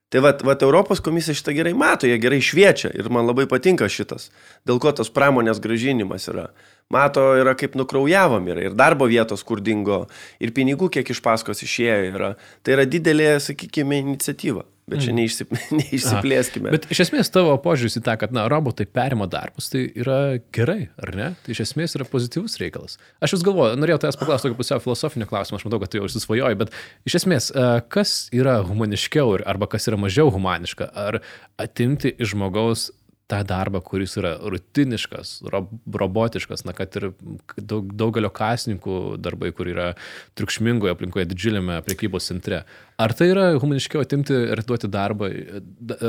[0.09, 3.85] Tai vat, vat Europos komisija šitą gerai mato, jie gerai šviečia ir man labai patinka
[3.85, 4.31] šitas.
[4.65, 6.47] Dėl ko tas pramonės gražinimas yra.
[6.89, 10.07] Mato, yra kaip nukraujavom yra ir darbo vietos, kur dingo,
[10.41, 12.31] ir pinigų kiek iš paskos išėjo yra.
[12.65, 14.65] Tai yra didelė, sakykime, iniciatyva.
[14.89, 15.19] Bet čia mhm.
[15.19, 16.73] neišsip, neišsiplėskime.
[16.73, 20.19] Bet iš esmės tavo požiūris į tą, kad na, robotai perima darbus, tai yra
[20.55, 21.29] gerai, ar ne?
[21.45, 22.97] Tai iš esmės yra pozityvus reikalas.
[23.23, 26.09] Aš vis galvoju, norėjau tavęs paklausti tokio pusiau filosofinio klausimo, aš matau, kad tu jau
[26.09, 26.73] užsisvajoji, bet
[27.09, 30.89] iš esmės, e, kas yra humaniškiau arba kas yra mažiau humaniška?
[30.97, 31.21] Ar
[31.61, 32.89] atimti iš žmogaus
[33.29, 35.61] tą darbą, kuris yra rutiniškas, ro
[36.01, 37.09] robotiškas, na, kad ir
[37.57, 39.91] daug, daugelio kasininkų darbai, kur yra
[40.39, 42.63] triukšmingoje aplinkoje, didžiuliame prekybos centre.
[42.99, 45.29] Ar tai yra humaniškiau atimti ir duoti darbą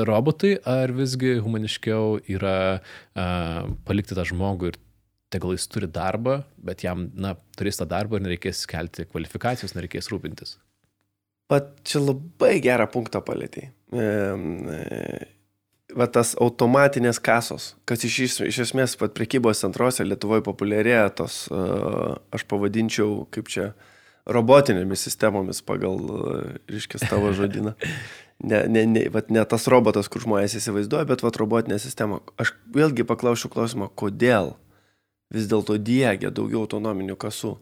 [0.09, 4.80] robotui, ar visgi humaniškiau yra uh, palikti tą žmogų ir
[5.30, 10.11] tegul jis turi darbą, bet jam, na, turės tą darbą ir nereikės kelti kvalifikacijos, nereikės
[10.11, 10.56] rūpintis.
[11.50, 13.70] Pat čia labai gerą punktą palėtėjai.
[13.90, 14.09] E,
[14.74, 15.28] e,
[15.96, 22.44] va tas automatinės kasos, kas iš, iš esmės pat prekybos centruose Lietuvoje populiarėja tos, aš
[22.50, 23.72] pavadinčiau kaip čia,
[24.31, 25.98] robotinėmis sistemomis pagal,
[26.70, 27.74] reiškia, tavo žodiną.
[28.40, 32.22] Ne, ne, ne, vat, ne tas robotas, kur žmonės įsivaizduoja, bet vat, robotinė sistema.
[32.40, 34.55] Aš vėlgi paklausiu klausimą, kodėl
[35.35, 37.59] vis dėlto diegia daugiau autonominių kasų.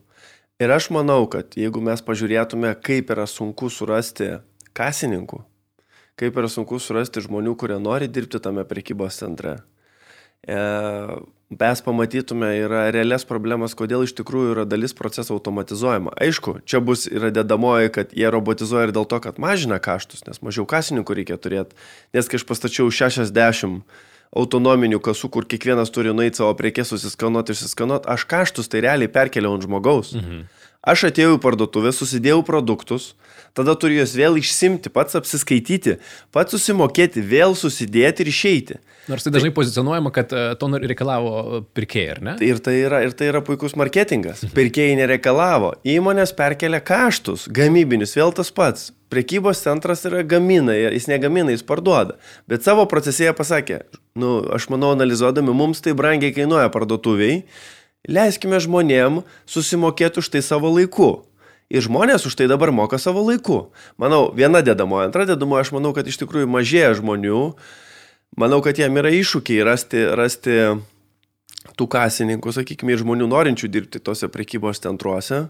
[0.63, 4.39] Ir aš manau, kad jeigu mes pažiūrėtume, kaip yra sunku surasti
[4.79, 5.43] kasininkų,
[6.19, 9.59] kaip yra sunku surasti žmonių, kurie nori dirbti tame prekybos centre.
[10.43, 10.59] E,
[11.51, 16.13] mes pamatytume yra realias problemas, kodėl iš tikrųjų yra dalis proceso automatizuojama.
[16.21, 20.43] Aišku, čia bus yra dedamoji, kad jie robotizuoja ir dėl to, kad mažina kaštus, nes
[20.45, 21.79] mažiau kasininkų reikia turėti.
[22.17, 23.83] Nes kai aš pastačiau 60
[24.37, 29.57] autonominių kasų, kur kiekvienas turi nueiti savo prekes, susiskanuoti, išsiskanuoti, aš kaštus tai realiai perkeliau
[29.57, 30.15] ant žmogaus.
[30.19, 30.47] Mhm.
[30.89, 33.11] Aš atėjau į parduotuvę, susidėjau produktus,
[33.57, 35.99] tada turiu juos vėl išsimti, pats apsiskaityti,
[36.33, 38.79] pats susimokėti, vėl susidėti ir išeiti.
[39.09, 42.35] Nors tai dažnai pozicionuojama, kad e, to reikalavo pirkėjai, ar ne?
[42.41, 44.47] Tai ir tai yra, ir tai yra puikus marketingas.
[44.57, 48.91] Pirkėjai nereikalavo, įmonės perkelia kaštus, gamybinius, vėl tas pats.
[49.13, 52.19] Prekybos centras yra gamina, jis negamina, jis parduoda.
[52.49, 53.83] Bet savo procesėje pasakė,
[54.21, 57.43] nu, aš manau, analizuodami, mums tai brangiai kainuoja parduotuviai,
[58.07, 61.25] leiskime žmonėm susimokėti už tai savo laiku.
[61.69, 63.69] Ir žmonės už tai dabar moka savo laiku.
[64.01, 67.43] Manau, viena dedamoja, antra dedamoja, aš manau, kad iš tikrųjų mažėja žmonių.
[68.41, 70.57] Manau, kad jam yra iššūkiai rasti, rasti
[71.77, 75.47] tų kasininkų, sakykime, ir žmonių norinčių dirbti tose prekybos centruose.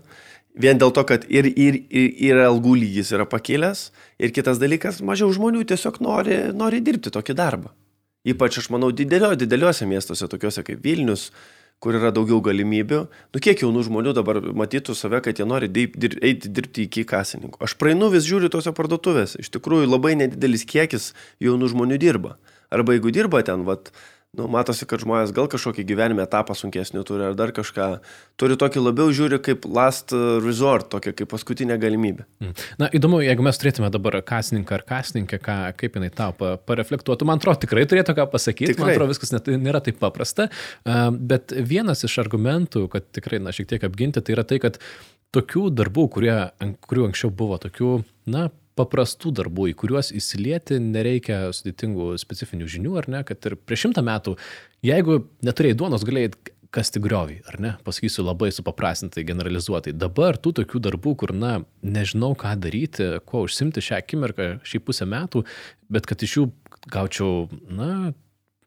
[0.58, 4.98] Vien dėl to, kad ir, ir, ir, ir algų lygis yra pakilęs, ir kitas dalykas,
[5.06, 7.70] mažiau žmonių tiesiog nori, nori dirbti tokį darbą.
[8.26, 11.28] Ypač, aš manau, didelio, dideliuose miestuose, tokiuose kaip Vilnius,
[11.82, 13.00] kur yra daugiau galimybių.
[13.34, 17.06] Nu, kiek jaunų žmonių dabar matytų save, kad jie nori dir, dir, eiti dirbti iki
[17.08, 17.62] kasininkų.
[17.64, 19.38] Aš praeinu vis žiūriu tose parduotuvėse.
[19.44, 21.12] Iš tikrųjų, labai nedidelis kiekis
[21.44, 22.36] jaunų žmonių dirba.
[22.74, 23.92] Arba jeigu dirba ten, vat,
[24.38, 27.88] nu, matosi, kad žmonės gal kažkokį gyvenime etapą sunkesnį turi ar dar kažką.
[28.38, 32.26] Turi tokį labiau žiūri kaip last resort, tokia kaip paskutinė galimybė.
[32.44, 32.54] Mm.
[32.80, 37.28] Na, įdomu, jeigu mes turėtume dabar kasininką ar kasininkę, ką, kaip jinai tau pa- pareflektuotų,
[37.28, 38.84] man atrodo, tikrai turėtų ką pasakyti, Tikrai.
[38.86, 40.48] man atrodo, viskas net, nėra taip paprasta,
[41.18, 44.78] bet vienas iš argumentų, kad tikrai, na, šiek tiek apginti, tai yra tai, kad
[45.34, 46.36] tokių darbų, kurie,
[46.88, 47.98] kurių anksčiau buvo tokių,
[48.32, 48.48] na,
[48.78, 54.04] paprastų darbų, į kuriuos įsilieti nereikia sudėtingų specifinių žinių, ar ne, kad ir prieš šimtą
[54.06, 54.36] metų,
[54.86, 56.32] jeigu neturėjai duonos, galėjai
[56.74, 57.70] kasti griovį, ar ne?
[57.84, 59.94] Pasakysiu labai supaprastintai, generalizuotai.
[59.96, 65.08] Dabar tų tokių darbų, kur, na, nežinau, ką daryti, kuo užsimti šią akimirką, šį pusę
[65.08, 65.46] metų,
[65.92, 66.44] bet kad iš jų
[66.92, 68.12] gaučiau, na,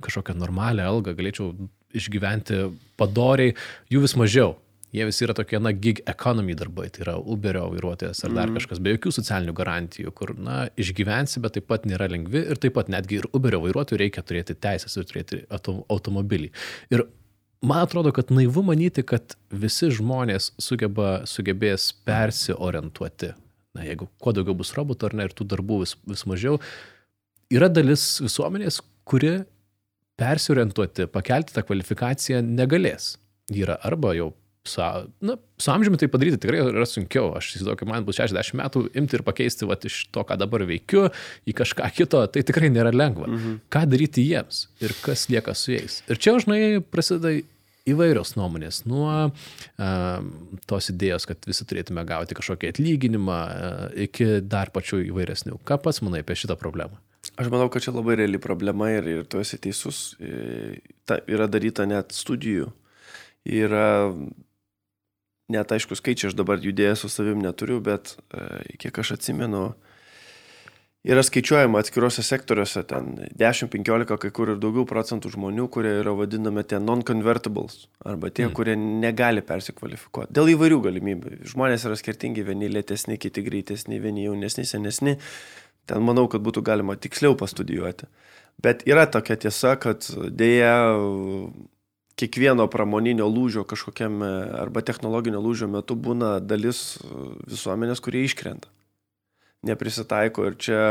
[0.02, 1.54] kažkokią normalią algą, galėčiau
[1.93, 3.56] išgyventi padoriai,
[3.91, 4.56] jų vis mažiau.
[4.91, 8.60] Jie visi yra tokie, na, gig economy darbai, tai yra Uberio vairuotojas ar dar mm.
[8.60, 12.75] kažkas, be jokių socialinių garantijų, kur, na, išgyvensi, bet taip pat nėra lengvi ir taip
[12.75, 16.49] pat netgi ir Uberio vairuotojui reikia turėti teisės ir turėti auto, automobilį.
[16.91, 17.06] Ir
[17.63, 23.32] man atrodo, kad naivu manyti, kad visi žmonės sugeba, sugebės persiorientuoti.
[23.77, 26.60] Na, jeigu kuo daugiau bus robotų ar ne, ir tų darbų vis, vis mažiau,
[27.47, 29.38] yra dalis visuomenės, kuri
[30.19, 33.15] persiorientuoti, pakelti tą kvalifikaciją negalės.
[33.51, 34.34] Ji yra arba jau
[34.67, 34.82] su,
[35.21, 37.32] na, su amžiumi tai padaryti tikrai yra sunkiau.
[37.38, 40.65] Aš įsivaizduoju, kai man bus 60 metų, imti ir pakeisti vat, iš to, ką dabar
[40.69, 41.08] veikiu,
[41.50, 43.30] į kažką kito, tai tikrai nėra lengva.
[43.30, 43.62] Mhm.
[43.74, 46.02] Ką daryti jiems ir kas lieka su jais.
[46.12, 47.39] Ir čia žinai prasideda
[47.89, 50.26] įvairios nuomonės, nuo uh,
[50.69, 55.58] tos idėjos, kad visi turėtume gauti kažkokį atlyginimą, uh, iki dar pačių įvairesnių.
[55.65, 57.02] Ką pats manai apie šitą problemą?
[57.39, 60.15] Aš manau, kad čia labai reali problema ir, ir tu esi teisus.
[60.19, 62.71] E, Ta, yra daryta net studijų.
[63.45, 64.12] Yra
[65.51, 69.71] net aišku skaičiai, aš dabar judėjęs su savim neturiu, bet e, kiek aš atsimenu,
[71.07, 76.63] yra skaičiuojama atskiruose sektoriuose ten 10-15, kai kur ir daugiau procentų žmonių, kurie yra vadinami
[76.67, 78.55] tie non-convertibles, arba tie, mm.
[78.57, 80.33] kurie negali persikvalifikuoti.
[80.37, 81.37] Dėl įvairių galimybių.
[81.53, 85.17] Žmonės yra skirtingi, vieni lėtesni, kiti greitesni, vieni jaunesni, senesni.
[85.89, 88.07] Ten manau, kad būtų galima tiksliau pastudijuoti.
[88.61, 90.05] Bet yra tokia tiesa, kad
[90.37, 90.75] dėja
[92.21, 96.99] kiekvieno pramoninio lūžio kažkokiam arba technologinio lūžio metu būna dalis
[97.49, 98.69] visuomenės, kurie iškrenta.
[99.65, 100.81] Neprisitaiko ir čia,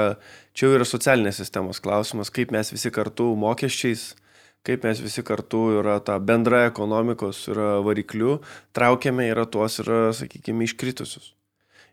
[0.55, 4.13] čia jau yra socialinės sistemos klausimas, kaip mes visi kartu mokesčiais,
[4.67, 8.39] kaip mes visi kartu yra ta bendra ekonomikos yra varikliu,
[8.77, 11.33] traukiame yra tuos yra, sakykime, iškritusius.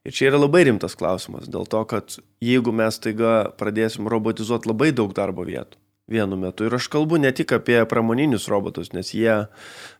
[0.05, 4.93] Ir čia yra labai rimtas klausimas, dėl to, kad jeigu mes taiga pradėsim robotizuoti labai
[4.95, 9.33] daug darbo vietų vienu metu, ir aš kalbu ne tik apie pramoninius robotus, nes jie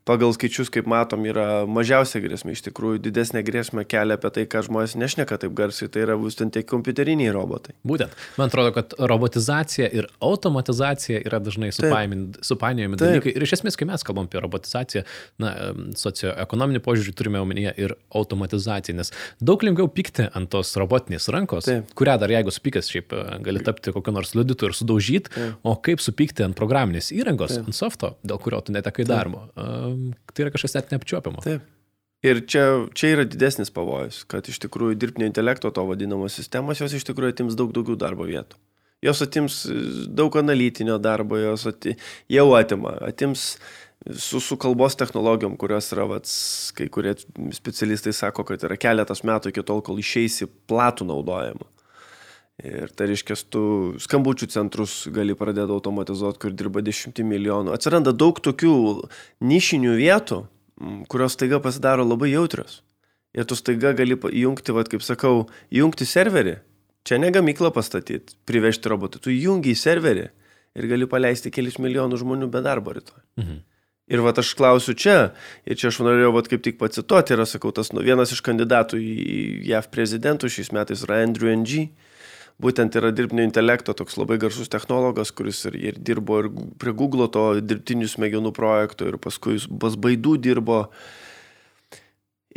[0.08, 4.63] pagal skaičius, kaip matom, yra mažiausia grėsmė, iš tikrųjų didesnė grėsmė kelia apie tai, ką
[4.67, 7.76] žmonės nešneka taip garsiai, tai yra būtent tie kompiuteriniai robotai.
[7.88, 8.15] Būtent.
[8.39, 13.36] Man atrodo, kad robotizacija ir automatizacija yra dažnai supainiojami dalykai.
[13.36, 15.04] Ir iš esmės, kai mes kalbam apie robotizaciją,
[15.43, 15.54] na,
[16.00, 19.12] socioekonominį požiūrį turime omenyje ir automatizaciją, nes
[19.43, 21.91] daug lengviau pykti ant tos robotinės rankos, Taip.
[21.98, 26.46] kurią dar jeigu supykęs šiaip gali tapti kokiu nors liudytu ir sudaužyti, o kaip supykti
[26.48, 27.67] ant programinės įrangos, Taip.
[27.67, 29.48] ant softo, dėl kurio tu netekai darbo.
[29.58, 29.96] Taip
[30.33, 31.43] tai yra kažkas net neapčiuopiamo.
[31.45, 31.65] Taip.
[32.25, 32.63] Ir čia,
[32.97, 37.36] čia yra didesnis pavojus, kad iš tikrųjų dirbtinio intelekto to vadinamos sistemos, jos iš tikrųjų
[37.36, 38.57] atims daug daugiau darbo vietų.
[39.05, 39.60] Jos atims
[40.10, 41.93] daug analitinio darbo, jos ati,
[42.33, 43.51] jau atima, atims
[44.17, 46.33] su, su kalbos technologijom, kurios yra, vats,
[46.77, 47.13] kai kurie
[47.53, 51.69] specialistai sako, kad yra keletas metų iki tol, kol išeisi platų naudojimą.
[52.65, 53.62] Ir tai reiškia, tu
[54.02, 57.74] skambučių centrus gali pradėti automatizuoti, kur dirba dešimtį milijonų.
[57.76, 58.74] Atsiranda daug tokių
[59.46, 60.39] nišinių vietų,
[61.12, 62.82] kurios taiga pasidaro labai jautrios.
[63.38, 66.58] Ir tu staiga gali įjungti, vad kaip sakau, įjungti serverį.
[67.06, 69.22] Čia ne gamyklą pastatyti, privežti robotą.
[69.22, 70.26] Tu įjungi į serverį
[70.78, 73.22] ir gali paleisti kelius milijonus žmonių be darbo rytoj.
[73.38, 73.62] Mhm.
[74.08, 75.34] Ir va aš klausiu čia,
[75.67, 79.02] ir čia aš norėjau vat, kaip tik pacituoti, yra, sakau, tas nu, vienas iš kandidatų
[79.04, 79.17] į
[79.67, 81.89] JAV prezidentų šiais metais yra Andrew Ng.
[82.62, 86.50] Būtent yra dirbtinio intelekto toks labai garsus technologas, kuris ir, ir dirbo ir
[86.82, 90.80] prie Google to dirbtinių smegenų projekto ir paskui jis pas baidų dirbo.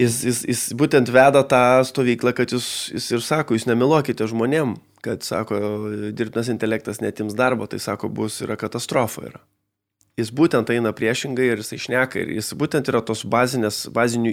[0.00, 4.78] Jis, jis, jis būtent veda tą stovyklą, kad jis, jis ir sako, jūs nemeluokite žmonėm,
[5.04, 5.60] kad, sako,
[6.16, 9.26] dirbtinas intelektas netims darbo, tai sako, bus yra katastrofa.
[9.28, 9.42] Yra
[10.20, 14.32] jis būtent eina priešingai ir jisai šneka ir jis būtent yra tos bazinės, bazinių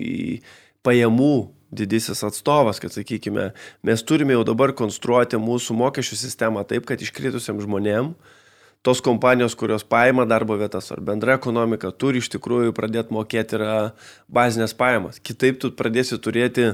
[0.86, 1.36] pajamų
[1.72, 3.52] didysis atstovas, kad sakykime,
[3.84, 8.14] mes turime jau dabar konstruoti mūsų mokesčių sistemą taip, kad iškritusiam žmonėm
[8.86, 13.78] tos kompanijos, kurios paima darbo vietas ar bendra ekonomika, turi iš tikrųjų pradėti mokėti yra
[14.32, 15.20] bazinės pajamas.
[15.20, 16.70] Kitaip tu pradėsi turėti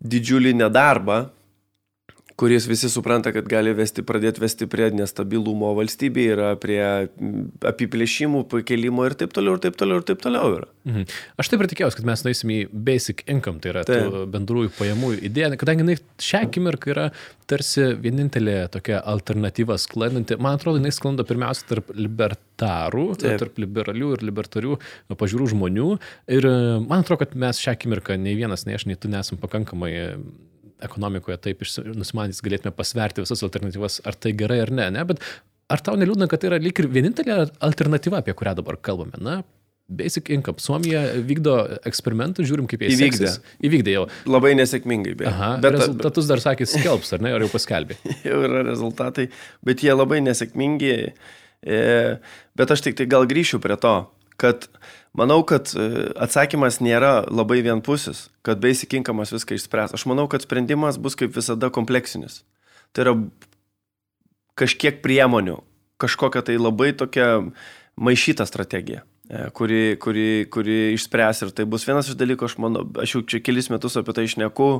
[0.00, 1.30] didžiulį nedarbą,
[2.40, 6.80] kuris visi supranta, kad gali vesti, pradėti vesti prie nestabilumo valstybėje, yra prie
[7.68, 10.68] apiplėšimų, pakelimo ir taip toliau, ir taip toliau, ir taip toliau yra.
[10.88, 11.04] Mhm.
[11.40, 14.08] Aš taip ir tikėjausi, kad mes nueisim į basic income, tai yra Taip.
[14.08, 15.98] tų bendrųjų pajamų idėja, kadangi jinai
[16.30, 17.06] šią akimirką yra
[17.50, 20.38] tarsi vienintelė tokia alternatyva sklandanti.
[20.40, 23.40] Man atrodo, jinai sklanda pirmiausia tarp libertarų, Taip.
[23.44, 24.78] tarp liberalių ir libertarių
[25.12, 25.90] pažiūrų žmonių.
[26.32, 29.40] Ir e, man atrodo, kad mes šią akimirką nei vienas, nei aš, nei tu nesam
[29.42, 29.92] pakankamai
[30.86, 31.62] ekonomikoje taip
[31.94, 35.22] nusimanys galėtume pasverti visas alternatyvas, ar tai gerai ar ne, ne, bet
[35.70, 39.40] ar tau neliūdna, kad tai yra lyg ir vienintelė alternatyva, apie kurią dabar kalbame, na?
[39.90, 40.62] Basic income.
[40.62, 41.56] Suomija vykdo
[41.88, 43.26] eksperimentus, žiūrim, kaip jie Įvykdė.
[43.26, 43.56] seksis.
[43.66, 44.04] Įvykdė jau.
[44.30, 45.32] Labai nesėkmingai, beje.
[45.32, 47.96] Aha, bet, bet rezultatus dar sakė, skelbs, ar ne, ar jau paskelbė.
[48.28, 49.26] jau yra rezultatai,
[49.66, 50.94] bet jie labai nesėkmingi.
[51.66, 51.80] E,
[52.56, 53.96] bet aš tik tai gal grįšiu prie to,
[54.40, 54.66] kad
[55.16, 59.94] manau, kad e, atsakymas nėra labai vienpusis, kad basic income'as viską išspręs.
[59.96, 62.40] Aš manau, kad sprendimas bus kaip visada kompleksinis.
[62.96, 63.14] Tai yra
[64.60, 65.60] kažkiek priemonių,
[66.00, 67.30] kažkokia tai labai tokia
[68.00, 69.04] maišyta strategija.
[69.28, 73.22] e, Kuri, kuri, kuri išspręs ir tai bus vienas iš dalykų, aš manau, aš jau
[73.22, 74.70] čia kelis metus apie tai išneku,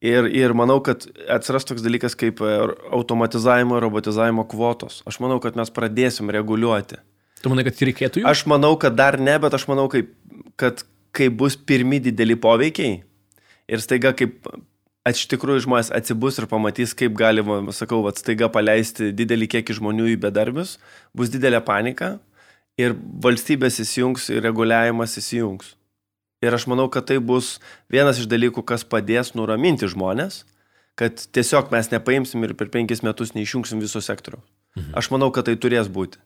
[0.00, 2.52] Ir, ir manau, kad atsiras toks dalykas kaip e,
[2.96, 5.02] automatizavimo ir robotizavimo kvotos.
[5.04, 6.96] Aš manau, kad mes pradėsim reguliuoti.
[7.40, 8.28] Tu manai, kad reikėtų jų?
[8.28, 10.12] Aš manau, kad dar ne, bet aš manau, kaip,
[10.60, 10.84] kad
[11.16, 13.00] kai bus pirmi dideli poveikiai
[13.70, 14.46] ir staiga kaip
[15.08, 20.10] iš tikrųjų žmonės atsibus ir pamatys, kaip galima, sakau, vat, staiga paleisti didelį kiekį žmonių
[20.12, 20.76] į bedarbius,
[21.16, 22.18] bus didelė panika
[22.80, 25.74] ir valstybės įsijungs ir reguliavimas įsijungs.
[26.44, 27.58] Ir aš manau, kad tai bus
[27.92, 30.44] vienas iš dalykų, kas padės nuraminti žmonės,
[30.96, 34.44] kad tiesiog mes nepaimsim ir per penkis metus neišjungsim viso sektoriaus.
[34.76, 34.94] Mhm.
[35.00, 36.20] Aš manau, kad tai turės būti.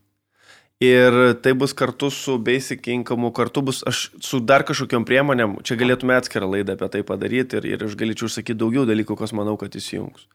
[0.83, 5.77] Ir tai bus kartu su Basic Income, kartu bus aš su dar kažkokiam priemonėm, čia
[5.79, 9.55] galėtume atskirą laidą apie tai padaryti ir, ir aš galėčiau užsakyti daugiau dalykų, kas manau,
[9.61, 10.27] kad įsijungs.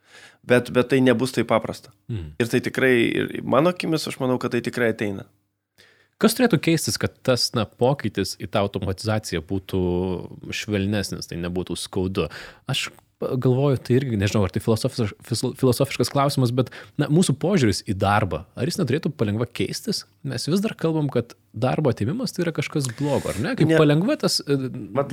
[0.48, 1.92] Bet, bet tai nebus taip paprasta.
[2.08, 2.32] Mm.
[2.40, 5.28] Ir tai tikrai, ir mano akimis, aš manau, kad tai tikrai ateina.
[6.20, 9.84] Kas turėtų keistis, kad tas na, pokytis į tą automatizaciją būtų
[10.56, 12.28] švelnesnis, tai nebūtų skaudu?
[12.68, 18.46] Aš galvoju, tai irgi, nežinau, ar tai filosofiškas, klausimas, bet na, mūsų požiūris į darbą,
[18.56, 20.06] ar jis neturėtų palengva keistis?
[20.24, 23.52] Mes vis dar kalbam, kad darbo atimimas tai yra kažkas blogo, ar ne?
[23.60, 23.76] Kaip Ne.
[23.76, 23.80] ne.
[23.82, 24.40] palengva tas...
[24.48, 24.56] e,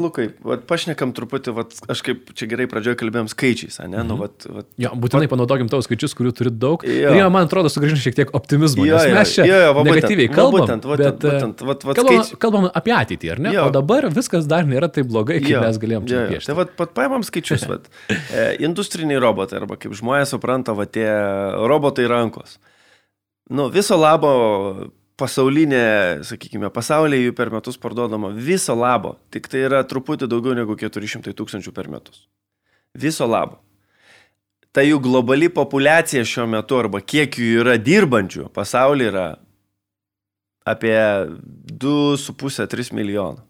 [0.00, 3.90] Lukai, vat, pašnekam truputį, vat, aš kaip čia gerai pradžioje kalbėjom skaičiais, ne?
[4.00, 4.06] Mhm.
[4.10, 6.84] Nu, vat, vat, Jo, būtinai panaudokim tavo skaičius, kurių turi daug.
[6.86, 7.10] Jo.
[7.12, 8.86] Ir jie, man atrodo, sugrįžina šiek tiek optimizmo.
[8.86, 10.60] Jo, jo, mes čia jo, jo, va būtent, negatyviai va kalbam.
[10.66, 13.54] būtent, va bet, būtent, e, vat- vat kalbam, skaičiai- kalbam apie ateitį, ar ne?
[13.56, 13.66] Jo.
[13.66, 16.46] O dabar viskas dar nėra taip blogai, kaip Jo, mes galėjom čia piešti.
[16.52, 17.90] Tai vat, pat paimam skaičius, vat.
[18.36, 21.06] E, industriniai robotai, arba kaip žmonės supranta, va tie
[21.68, 22.58] robotai rankos.
[23.48, 24.30] Nu, viso labo
[25.20, 30.76] pasaulinė, sakykime, pasaulyje jų per metus parduodama viso labo, tik tai yra truputį daugiau negu
[30.78, 32.26] 400 tūkstančių per metus.
[32.96, 33.60] Viso labo.
[34.76, 39.26] Ta jų globali populiacija šiuo metu, arba kiek jų yra dirbančių pasaulyje yra
[40.68, 40.96] apie
[41.80, 43.44] 2,5-3 milijonų.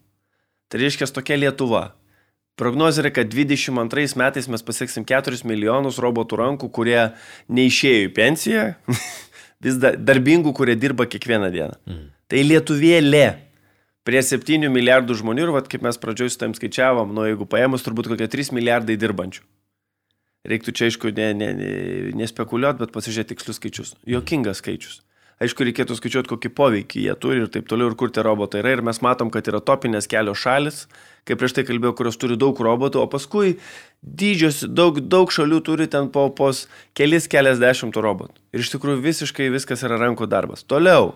[0.67, 1.83] Tai reiškia tokia Lietuva.
[2.57, 7.01] Prognozija yra, kad 22 metais mes pasieksim 4 milijonus robotų rankų, kurie
[7.53, 8.63] neišėjo į pensiją,
[9.63, 11.77] vis da, darbingų, kurie dirba kiekvieną dieną.
[11.89, 12.07] Mm.
[12.27, 13.27] Tai lietuvėlė
[14.07, 17.83] prie 7 milijardų žmonių ir, vat, kaip mes pradžioj su tam skaičiavom, nu jeigu paėmus,
[17.85, 19.43] turbūt kokie 3 milijardai dirbančių.
[20.47, 23.93] Reiktų čia, aišku, nespekuliuoti, ne, ne, nespekuliuot, bet pasižiūrėti tikslius skaičius.
[24.07, 25.01] Jokingas skaičius.
[25.37, 28.71] Aišku, reikėtų skaičiuoti, kokį poveikį jie turi ir taip toliau, ir kur tie robotai yra.
[28.73, 30.79] Ir mes matom, kad yra topinės kelios šalis,
[31.29, 33.59] kaip prieš tai kalbėjau, kurios turi daug robotų, o paskui
[34.01, 36.63] dydžios, daug, daug šalių turi ten po pos
[36.97, 38.33] kelis keliasdešimt robotų.
[38.49, 40.65] Ir iš tikrųjų visiškai viskas yra rankų darbas.
[40.65, 41.13] Toliau,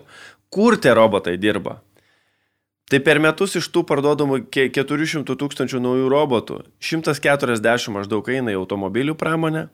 [0.54, 1.80] kur tie robotai dirba?
[2.92, 8.58] Tai per metus iš tų parduodamų ke- 400 tūkstančių naujų robotų 140 maždaug eina į
[8.60, 9.70] automobilių pramonę,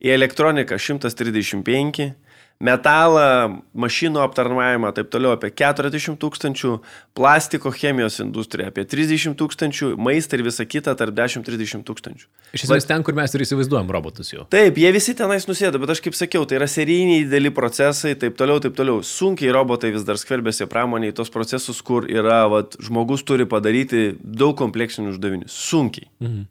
[0.00, 2.14] į elektroniką 135,
[2.62, 6.72] metalą, mašinų aptarnavimą, taip toliau apie 40 tūkstančių,
[7.16, 12.28] plastiko chemijos industrija apie 30 tūkstančių, maistą ir visą kitą tarp 10-30 tūkstančių.
[12.54, 14.46] Iš esmės ten, kur mes ir įsivaizduojam robotus jau.
[14.54, 18.38] Taip, jie visi tenais nusėda, bet aš kaip sakiau, tai yra serijiniai dideli procesai, taip
[18.38, 19.02] toliau, taip toliau.
[19.04, 24.56] Sunkiai robotai vis dar skverbėsi pramoniai tos procesus, kur yra, vat, žmogus turi padaryti daug
[24.60, 25.50] kompleksinių uždavinių.
[25.50, 26.10] Sunkiai.
[26.22, 26.50] Mhm.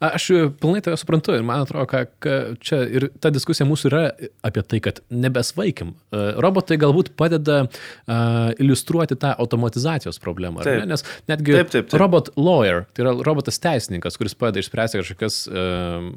[0.00, 0.30] Aš
[0.60, 2.28] pilnai tave suprantu ir man atrodo, kad
[2.64, 4.02] čia ir ta diskusija mūsų yra
[4.46, 5.92] apie tai, kad nebesvaikim.
[5.92, 8.14] E, Robotai galbūt padeda uh,
[8.60, 10.64] iliustruoti tą automatizacijos problemą.
[10.64, 10.86] Ne?
[10.88, 11.98] Nes netgi Taip, taip, taip.
[12.00, 16.08] robot lawyer, tai yra robotas teisininkas, kuris padeda išspręsti kažkokias uh,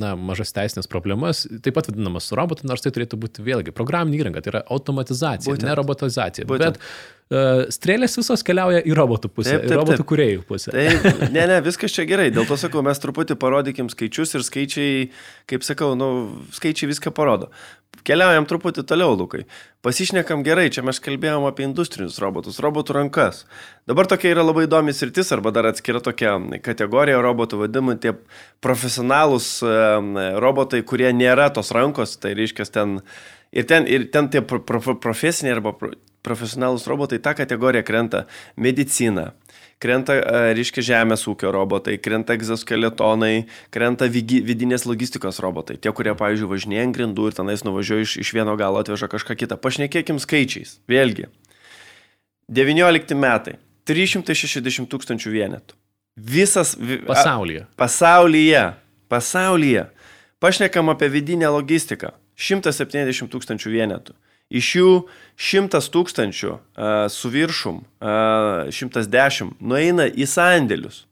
[0.00, 4.40] na, mažas teisinės problemas, taip pat vadinamas robotu, nors tai turėtų būti vėlgi programinė įranga,
[4.40, 5.68] tai yra automatizacija, Būtent.
[5.68, 6.48] ne robotizacija.
[6.48, 6.80] Būtent.
[6.80, 10.08] Bet strėlės visos keliauja į robotų pusę, Taip, į taip, robotų taip.
[10.12, 10.70] kuriejų pusę.
[10.70, 12.28] Tai ne, ne, viskas čia gerai.
[12.34, 15.08] Dėl to sakau, mes truputį parodykim skaičius ir skaičiai,
[15.50, 16.08] kaip sakau, nu,
[16.54, 17.50] skaičiai viską parodo.
[18.06, 19.42] Keliaujam truputį toliau, Lukai.
[19.82, 23.42] Pasišnekam gerai, čia mes kalbėjom apie industrinius robotus, robotų rankas.
[23.90, 28.14] Dabar tokia yra labai įdomi sritis, arba dar atskira tokia kategorija robotų, vadinami tie
[28.62, 33.00] profesionalūs em, robotai, kurie nėra tos rankos, tai reiškia ten
[33.56, 35.90] ir ten, ir ten tie pro, pro, profesiniai arba pro,
[36.26, 38.24] profesionalūs robotai, ta kategorija krenta
[38.58, 39.30] medicina,
[39.82, 45.78] krenta, e, reiškia, žemės ūkio robotai, krenta egzoskeletonai, krenta vidinės logistikos robotai.
[45.78, 49.38] Tie, kurie, pavyzdžiui, važinėja ant grindų ir tenais nuvažiuoja iš, iš vieno galo atveža kažką
[49.44, 49.60] kitą.
[49.60, 50.78] Pašnekėkim skaičiais.
[50.90, 51.30] Vėlgi.
[52.52, 53.56] 19 metai.
[53.86, 55.74] 360 tūkstančių vienetų.
[56.16, 56.74] Visas.
[56.78, 57.66] vi- a- Pasaulyje.
[57.76, 58.74] Pasaulyje.
[59.08, 59.86] Pasaulyje.
[60.40, 62.10] Pašnekam apie vidinę logistiką.
[62.36, 64.12] 170 tūkstančių vienetų.
[64.46, 64.90] Iš jų
[65.42, 66.60] 100 tūkstančių uh,
[67.10, 71.02] su viršum, uh, 110 nueina į sandėlius.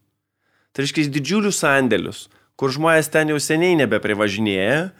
[0.71, 4.91] Tai reiškia didžiulius sandėlius, kur žmonės ten jau seniai nebeprivažinėja,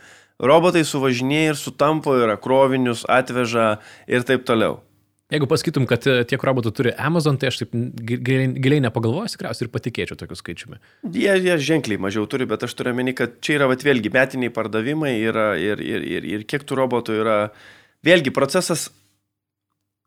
[0.43, 3.77] robotai suvažinėja ir sutampo ir krovinius atveža
[4.11, 4.81] ir taip toliau.
[5.33, 9.33] Jeigu pasakytum, kad e, tiek robotų turi Amazon, tai aš taip gi- giliai, giliai nepagalvojęs
[9.33, 10.77] tikriausiai ir patikėčiau tokiu skaičiumi.
[11.15, 14.53] Jie, jie ženkliai mažiau turi, bet aš turiu meni, kad čia yra vat, vėlgi metiniai
[14.53, 17.39] pardavimai yra, ir, ir, ir, ir kiek tų robotų yra.
[18.05, 18.89] Vėlgi procesas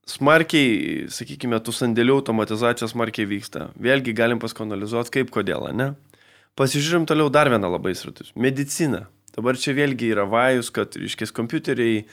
[0.09, 3.73] smarkiai, sakykime, tų sandėlių automatizacijos smarkiai vyksta.
[3.75, 5.93] Vėlgi galim paskonalizuoti, kaip kodėl, ne?
[6.59, 9.07] Pasižiūrim toliau dar vieną labai sritis- medicina.
[9.35, 12.05] Dabar čia vėlgi yra vajus, kad, iškės, kompiuteriai,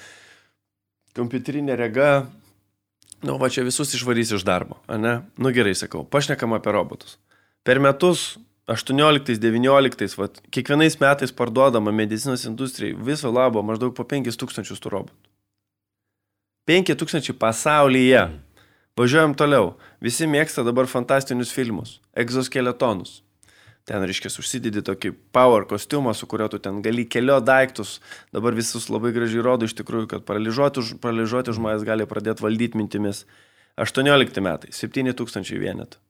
[1.15, 2.28] kompiuterinė rega,
[3.24, 5.24] nu, va čia visus išvarys iš darbo, ne?
[5.38, 7.17] Nu gerai, sakau, pašnekam apie robotus.
[7.63, 14.89] Per metus 18-19, vat, kiekvienais metais parduodama medicinos industrijai viso labo maždaug po 5000 tų
[14.89, 15.35] robotų.
[16.65, 18.23] 5000 pasaulyje.
[18.97, 19.75] Važiuojam toliau.
[20.01, 23.21] Visi mėgsta dabar fantastinius filmus, egzoskeletonus.
[23.86, 27.99] Ten, reiškia, užsidedi tokį power kostiumą, su kuriuo tu ten gali kelio daiktus.
[28.34, 32.80] Dabar visus labai gražiai rodo iš tikrųjų, kad paralyžiuoti, ž- paralyžiuoti žmonės gali pradėti valdyti
[32.82, 33.25] mintimis.
[33.78, 36.01] 18 metai- 7000 vienetų.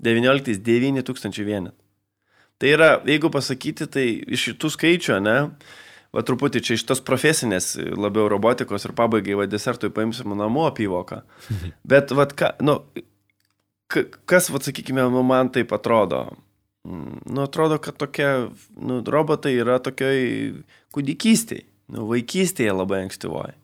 [0.00, 1.76] 19- 9000 vienetų.
[2.58, 5.50] Tai yra, jeigu pasakyti, tai iš šitų skaičių, ne,
[6.12, 11.22] va truputį čia iš tos profesinės labiau robotikos ir pabaigai, va desertui paimsim namų apyvoką.
[11.92, 12.78] Bet, va, ka, nu,
[13.92, 16.26] ka- kas, va sakykime, nu, man taip atrodo.
[16.88, 18.26] Mm, Nu, atrodo, kad tokie,
[18.76, 20.18] nu, robotai yra tokioj
[20.92, 21.62] kūdikystėje,
[21.94, 23.54] nu, vaikystėje labai ankstyvoji.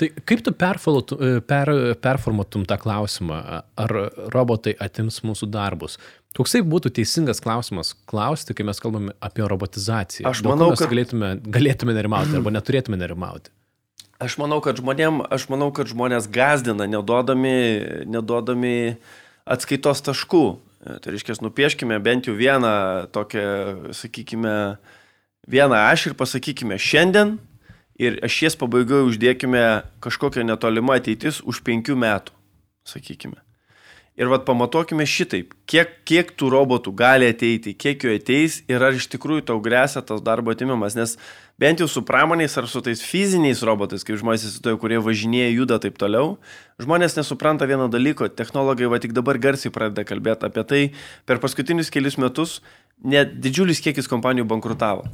[0.00, 1.70] Tai kaip tu per,
[2.02, 3.36] performuotum tą klausimą,
[3.78, 3.92] ar
[4.32, 5.98] robotai atims mūsų darbus?
[6.36, 10.28] Koksai būtų teisingas klausimas klausti, kai mes kalbame apie robotizaciją?
[10.30, 13.52] Aš Dėl manau, kad- galėtume, galėtume nerimauti arba neturėtume nerimauti.
[14.20, 18.96] Aš manau, kad žmonėm, aš manau, kad žmonės gazdina, neduodami, neduodami
[19.48, 20.44] atskaitos taškų.
[20.80, 24.78] Tai reiškia, nupieškime bent jau vieną tokią, sakykime,
[25.48, 27.38] vieną aš ir pasakykime šiandien
[28.00, 29.62] ir ašies pabaigoje uždėkime
[30.04, 32.34] kažkokią netolimą ateitis už penkių metų,
[32.88, 33.40] sakykime.
[34.20, 38.96] Ir vad pamatuokime šitaip, kiek, kiek tų robotų gali ateiti, kiek jų ateis ir ar
[38.98, 41.14] iš tikrųjų tau grėsia tas darbo atimimas, nes
[41.62, 45.80] bent jau su pramoniais ar su tais fiziniais robotais, kaip žmonės įsivaizduoja, kurie važinėja, juda
[45.80, 46.34] taip toliau,
[46.82, 50.84] žmonės nesupranta vieno dalyko, technologai va tik dabar garsiai pradeda kalbėti apie tai,
[51.24, 52.60] per paskutinius kelius metus
[53.00, 55.06] net didžiulis kiekis kompanijų bankrutavo.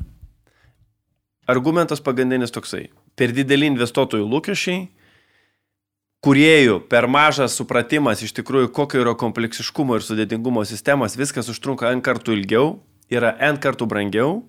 [1.46, 4.88] Argumentas pagrindinis toksai, per dideli investuotojų lūkesčiai,
[6.26, 12.02] kuriejų per mažas supratimas iš tikrųjų, kokio yra kompleksiškumo ir sudėtingumo sistemas, viskas užtrunka N
[12.02, 12.80] kartų ilgiau,
[13.12, 14.40] yra N kartų brangiau.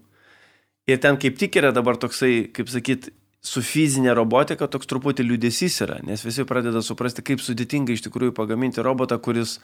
[0.89, 3.11] Ir ten kaip tik yra dabar toksai, kaip sakyt,
[3.43, 8.33] su fizinė robotika toks truputį liūdėsys yra, nes visi pradeda suprasti, kaip sudėtinga iš tikrųjų
[8.35, 9.59] pagaminti robotą, kuris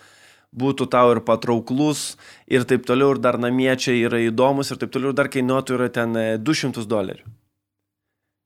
[0.59, 2.13] būtų tau ir patrauklus
[2.47, 5.89] ir taip toliau, ir dar namiečiai yra įdomus ir taip toliau, ir dar kainuotų yra
[5.93, 7.25] ten e, 200 dolerių.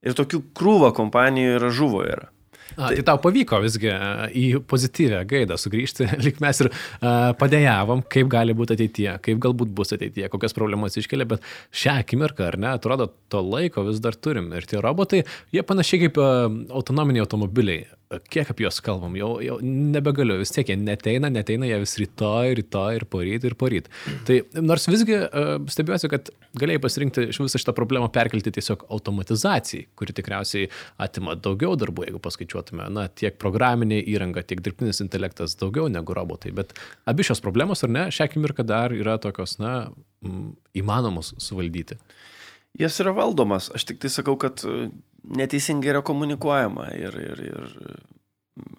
[0.08, 2.30] Ir tokių krūva kompanijų yra žuvo yra.
[2.76, 8.04] A, tai tau pavyko visgi a, į pozityvę gaidą sugrįžti, lik mes ir a, padėjavom,
[8.12, 11.46] kaip gali būti ateityje, kaip galbūt bus ateityje, kokias problemas iškelia, bet
[11.76, 14.52] šią akimirką, ar ne, atrodo, to laiko vis dar turim.
[14.58, 15.24] Ir tie robotai,
[15.56, 16.32] jie panašiai kaip a,
[16.78, 17.88] autonominiai automobiliai.
[18.32, 22.54] Kiek apie juos kalbam, jau, jau nebegaliu, vis tiek jie neteina, neteina, jie vis rytoj,
[22.62, 23.90] rytoj ir poryt ir poryt.
[24.28, 26.32] Tai nors visgi uh, stebiuosi, kad
[26.62, 30.70] galėjai pasirinkti visą šitą problemą perkelti tiesiog automatizacijai, kuri tikriausiai
[31.04, 36.56] atima daugiau darbų, jeigu paskaičiuotume, na, tiek programinė įranga, tiek dirbtinis intelektas daugiau negu robotai.
[36.56, 36.72] Bet
[37.12, 39.90] abi šios problemos, ar ne, šią akimirką dar yra tokios, na,
[40.78, 42.00] įmanomos suvaldyti.
[42.78, 43.72] Jas yra valdomas.
[43.74, 44.90] Aš tik tai sakau, kad e,
[45.38, 46.92] neteisingai yra komunikuojama.
[46.98, 47.98] Ir, ir, ir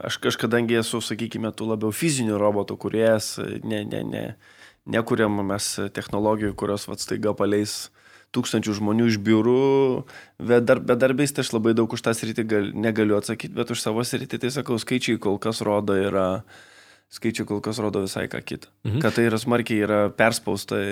[0.07, 3.36] aš kažkadangi esu, sakykime, tų labiau fizinių robotų, kuriejas,
[3.66, 4.24] ne, ne, ne,
[4.88, 7.88] nekuriam mes technologijų, kurios vat staiga paleis
[8.36, 9.61] tūkstančių žmonių iš biurų,
[10.51, 14.05] bedar, bedarbiais, tai aš labai daug už tą sritį gal, negaliu atsakyti, bet už savo
[14.05, 16.42] sritį, tai sakau, skaičiai kol kas rodo yra,
[17.14, 18.68] skaičiai kol kas rodo visai ką kitą.
[18.84, 19.01] Mhm.
[19.05, 20.82] Kad tai yra smarkiai yra perspausta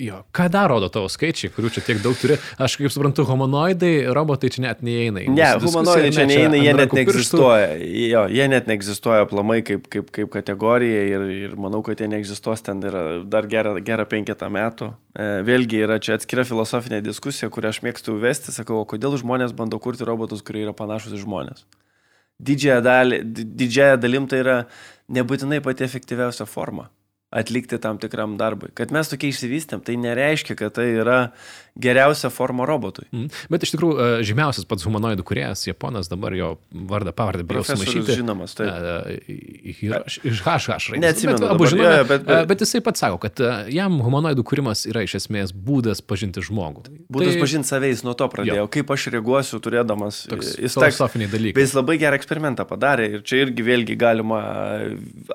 [0.00, 2.38] Jo, ką dar rodo tavo skaičiai, kurių čia tiek daug turi?
[2.62, 5.26] Aš kaip suprantu, humanoidai, robotai čia net neįeina.
[5.28, 7.66] Ne, humanoidai čia neįeina, jie net neegzistuoja.
[8.08, 12.64] Jo, jie net neegzistuoja plamai kaip, kaip, kaip kategorija ir, ir manau, kad jie neegzistuos
[12.64, 14.88] ten yra dar gerą, gerą penketą metų.
[15.12, 19.82] E, vėlgi yra čia atskira filosofinė diskusija, kurią aš mėgstu vesti, sakau, kodėl žmonės bando
[19.84, 21.66] kurti robotus, kurie yra panašus į žmonės.
[22.40, 24.56] Didžiąją, dalį, didžiąją dalim tai yra
[25.12, 26.88] nebūtinai pati efektyviausia forma
[27.30, 28.72] atlikti tam tikram darbui.
[28.74, 31.20] Kad mes tokie išsivystėm, tai nereiškia, kad tai yra
[31.78, 33.06] geriausia forma robotui.
[33.12, 33.28] Mm.
[33.52, 38.18] Bet iš tikrųjų, e, žymiausias pats humanoidų kuriejas, Japonas, dabar jo vardą pavardę bijau sumaišyti.
[38.20, 38.70] žinomas, taip.
[38.70, 39.18] E,
[40.30, 40.96] iš HH.
[41.00, 41.40] Neatsimenu.
[41.40, 43.42] Bet, abu dabar, žinome, jo, bet, bet, bet jisai pats sako, kad
[43.72, 46.86] jam humanoidų kūrimas yra iš esmės būdas pažinti žmogų.
[47.12, 47.42] Būdas tai...
[47.42, 48.64] pažinti save, jis nuo to pradėjo.
[48.64, 48.70] Jo.
[48.70, 50.24] Kaip aš reaguosiu turėdamas.
[50.30, 51.56] Toks jis filosofiniai dalykai.
[51.56, 54.40] Bet jis labai gerą eksperimentą padarė ir čia irgi vėlgi galima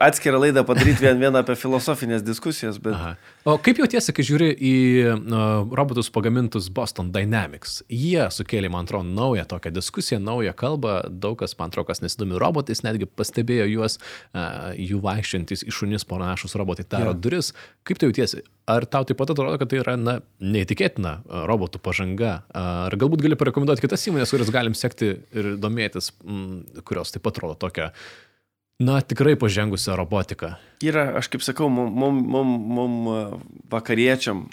[0.03, 2.79] atskirą laidą padaryti vien vieną apie filosofinės diskusijas.
[2.81, 2.95] Bet...
[2.95, 3.15] Aha.
[3.45, 4.75] O kaip jautiesi, kai žiūri į
[5.75, 7.83] robotus pagamintus Boston Dynamics?
[7.89, 10.97] Jie sukėlė, man atrodo, naują tokią diskusiją, naują kalbą.
[11.09, 13.99] Daug kas, man atrodo, kas nesidomi robotais, netgi pastebėjo juos,
[14.33, 17.21] jų vaikščiantis į šunis panašus robotai daro yeah.
[17.21, 17.53] duris.
[17.85, 18.41] Kaip tai jautiesi?
[18.65, 22.39] Ar tau taip pat atrodo, kad tai yra na, neįtikėtina robotų pažanga?
[22.57, 27.37] Ar galbūt gali parekomenduoti kitas įmonės, kurias galim sekti ir domėtis, m, kurios taip pat
[27.37, 27.91] atrodo tokia
[28.79, 30.49] Na, tikrai pažengusią robotiką.
[30.83, 32.95] Yra, aš kaip sakau, mum, mum, mum, mum
[33.71, 34.49] vakariečiam,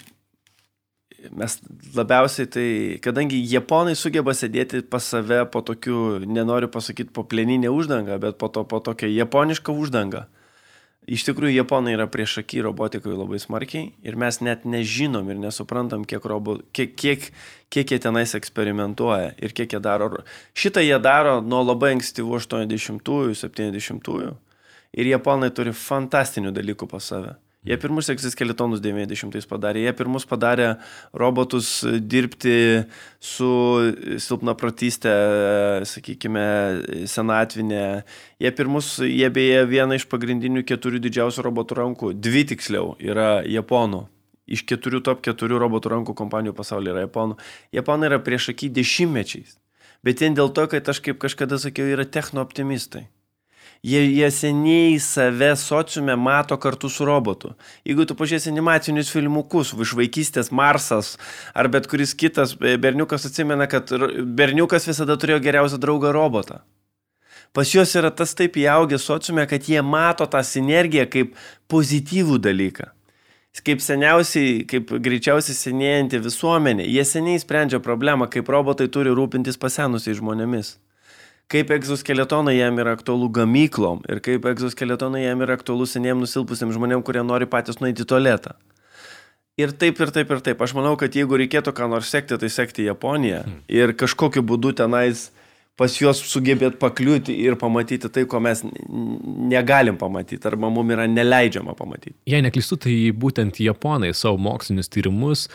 [1.31, 1.57] mes
[1.95, 2.67] labiausiai tai,
[3.03, 8.49] kadangi japonai sugeba sėdėti pas save po tokiu, nenoriu pasakyti po pleninę uždangą, bet po,
[8.49, 10.25] to, po tokią japonišką uždangą.
[11.03, 16.05] Iš tikrųjų, japonai yra prieš akį robotikoje labai smarkiai ir mes net nežinom ir nesuprantam,
[16.07, 17.27] kiek, robo, kiek, kiek,
[17.67, 20.23] kiek jie tenais eksperimentuoja ir kiek jie daro.
[20.55, 24.31] Šitą jie daro nuo labai ankstyvų 80-ųjų, 70-ųjų
[24.93, 27.35] ir japonai turi fantastinių dalykų pas save.
[27.63, 30.73] Jie pirmus egziskeletonus 90-ais padarė, jie pirmus padarė
[31.15, 31.69] robotus
[32.11, 32.83] dirbti
[33.23, 33.51] su
[34.19, 35.13] silpnaprotystė,
[35.87, 36.43] sakykime,
[37.07, 37.85] senatvinė.
[38.43, 44.09] Jie pirmus, jie beje viena iš pagrindinių keturių didžiausių robotų rankų, dvi tiksliau, yra japonų.
[44.43, 47.39] Iš keturių top keturių robotų rankų kompanijų pasaulyje yra japonų.
[47.71, 49.55] Japonai yra prieš akį dešimtmečiais.
[50.03, 53.07] Bet vien dėl to, kad aš kaip kažkada sakiau, yra technooptimistai.
[53.83, 57.49] Jie, jie seniai save sociume mato kartu su robotu.
[57.83, 61.17] Jeigu tu pažiūrėsi animacinius filmukus, iš vaikystės Marsas
[61.51, 63.91] ar bet kuris kitas e, berniukas atsimena, kad
[64.39, 66.61] berniukas visada turėjo geriausią draugą robotą.
[67.51, 71.35] Pas juos yra tas taip įaugę sociume, kad jie mato tą sinergiją kaip
[71.67, 72.87] pozityvų dalyką
[73.61, 80.17] kaip seniausiai, kaip greičiausiai senėjanti visuomenė, jie seniai sprendžia problemą, kaip robotai turi rūpintis pasenusiais
[80.17, 80.71] žmonėmis
[81.51, 87.03] kaip egzoskeletonai jam yra aktualu gamyklom ir kaip egzoskeletonai jam yra aktualu seniem nusilpusiems žmonėm,
[87.05, 88.55] kurie nori patys nueiti į tualetą.
[89.59, 90.61] Ir taip, ir taip, ir taip.
[90.65, 93.43] Aš manau, kad jeigu reikėtų ką nors sekti, tai sekti Japoniją.
[93.45, 93.59] Hmm.
[93.69, 95.42] Ir kažkokiu būdu tenais uh,
[95.79, 98.61] pas juos sugebėt pakliūti ir pamatyti tai, ko mes
[99.49, 102.13] negalim pamatyti, arba mums yra neleidžiama pamatyti.
[102.29, 105.47] Jei neklystu, tai būtent Japonai savo mokslinius tyrimus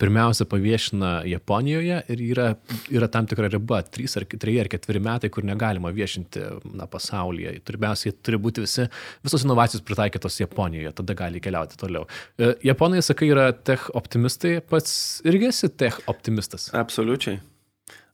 [0.00, 2.46] pirmiausia paviešina Japonijoje ir yra,
[2.94, 7.58] yra tam tikra riba, 3 ar 3 ar 4 metai, kur negalima viešinti na, pasaulyje.
[7.68, 8.88] Pirmiausia, turi būti visi,
[9.26, 12.08] visos inovacijos pritaikytos Japonijoje, tada gali keliauti toliau.
[12.40, 16.70] E, Japonai, sakai, yra tech optimistai, pats irgi esi tech optimistas.
[16.72, 17.42] Absoliučiai.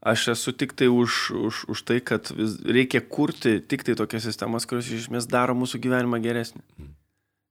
[0.04, 2.28] Aš esu tik tai už, už, už tai, kad
[2.68, 6.60] reikia kurti tik tai tokias sistemas, kurios iš esmės daro mūsų gyvenimą geresnį.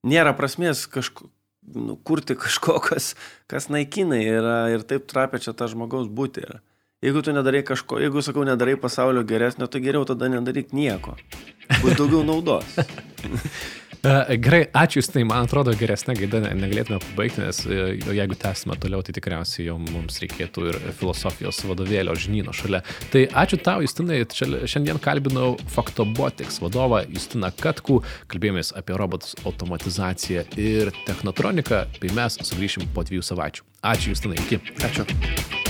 [0.06, 1.32] nėra prasmės kažko,
[1.74, 3.16] nu, kurti kažko, kas,
[3.49, 6.45] kas naikina yra ir taip trapia čia tą žmogaus būti.
[6.45, 6.62] Yra.
[7.04, 11.18] Jeigu tu nedarai kažko, jeigu, sakau, nedarai pasaulio geresnio, tai geriau tada nedaryk nieko.
[11.82, 12.78] Bus daugiau naudos.
[14.04, 17.78] E, gerai, ačiū Jūs, tai man atrodo geresnė gaida negalėtume pabaigti, nes e,
[18.18, 22.84] jeigu tęsime toliau, tai tikriausiai jau mums reikėtų ir filosofijos vadovėlio žinyno šalia.
[23.14, 28.01] Tai ačiū tau, Justinai, šiandien kalbinau Faktobotics vadovą Justiną Katkų,
[28.34, 33.70] kalbėjomės apie robotus, automatizaciją ir technotroniką, bei mes sugrįšim po dviejų savaičių.
[33.93, 34.60] Ačiū Justinai, iki.
[34.84, 35.62] Ačiū.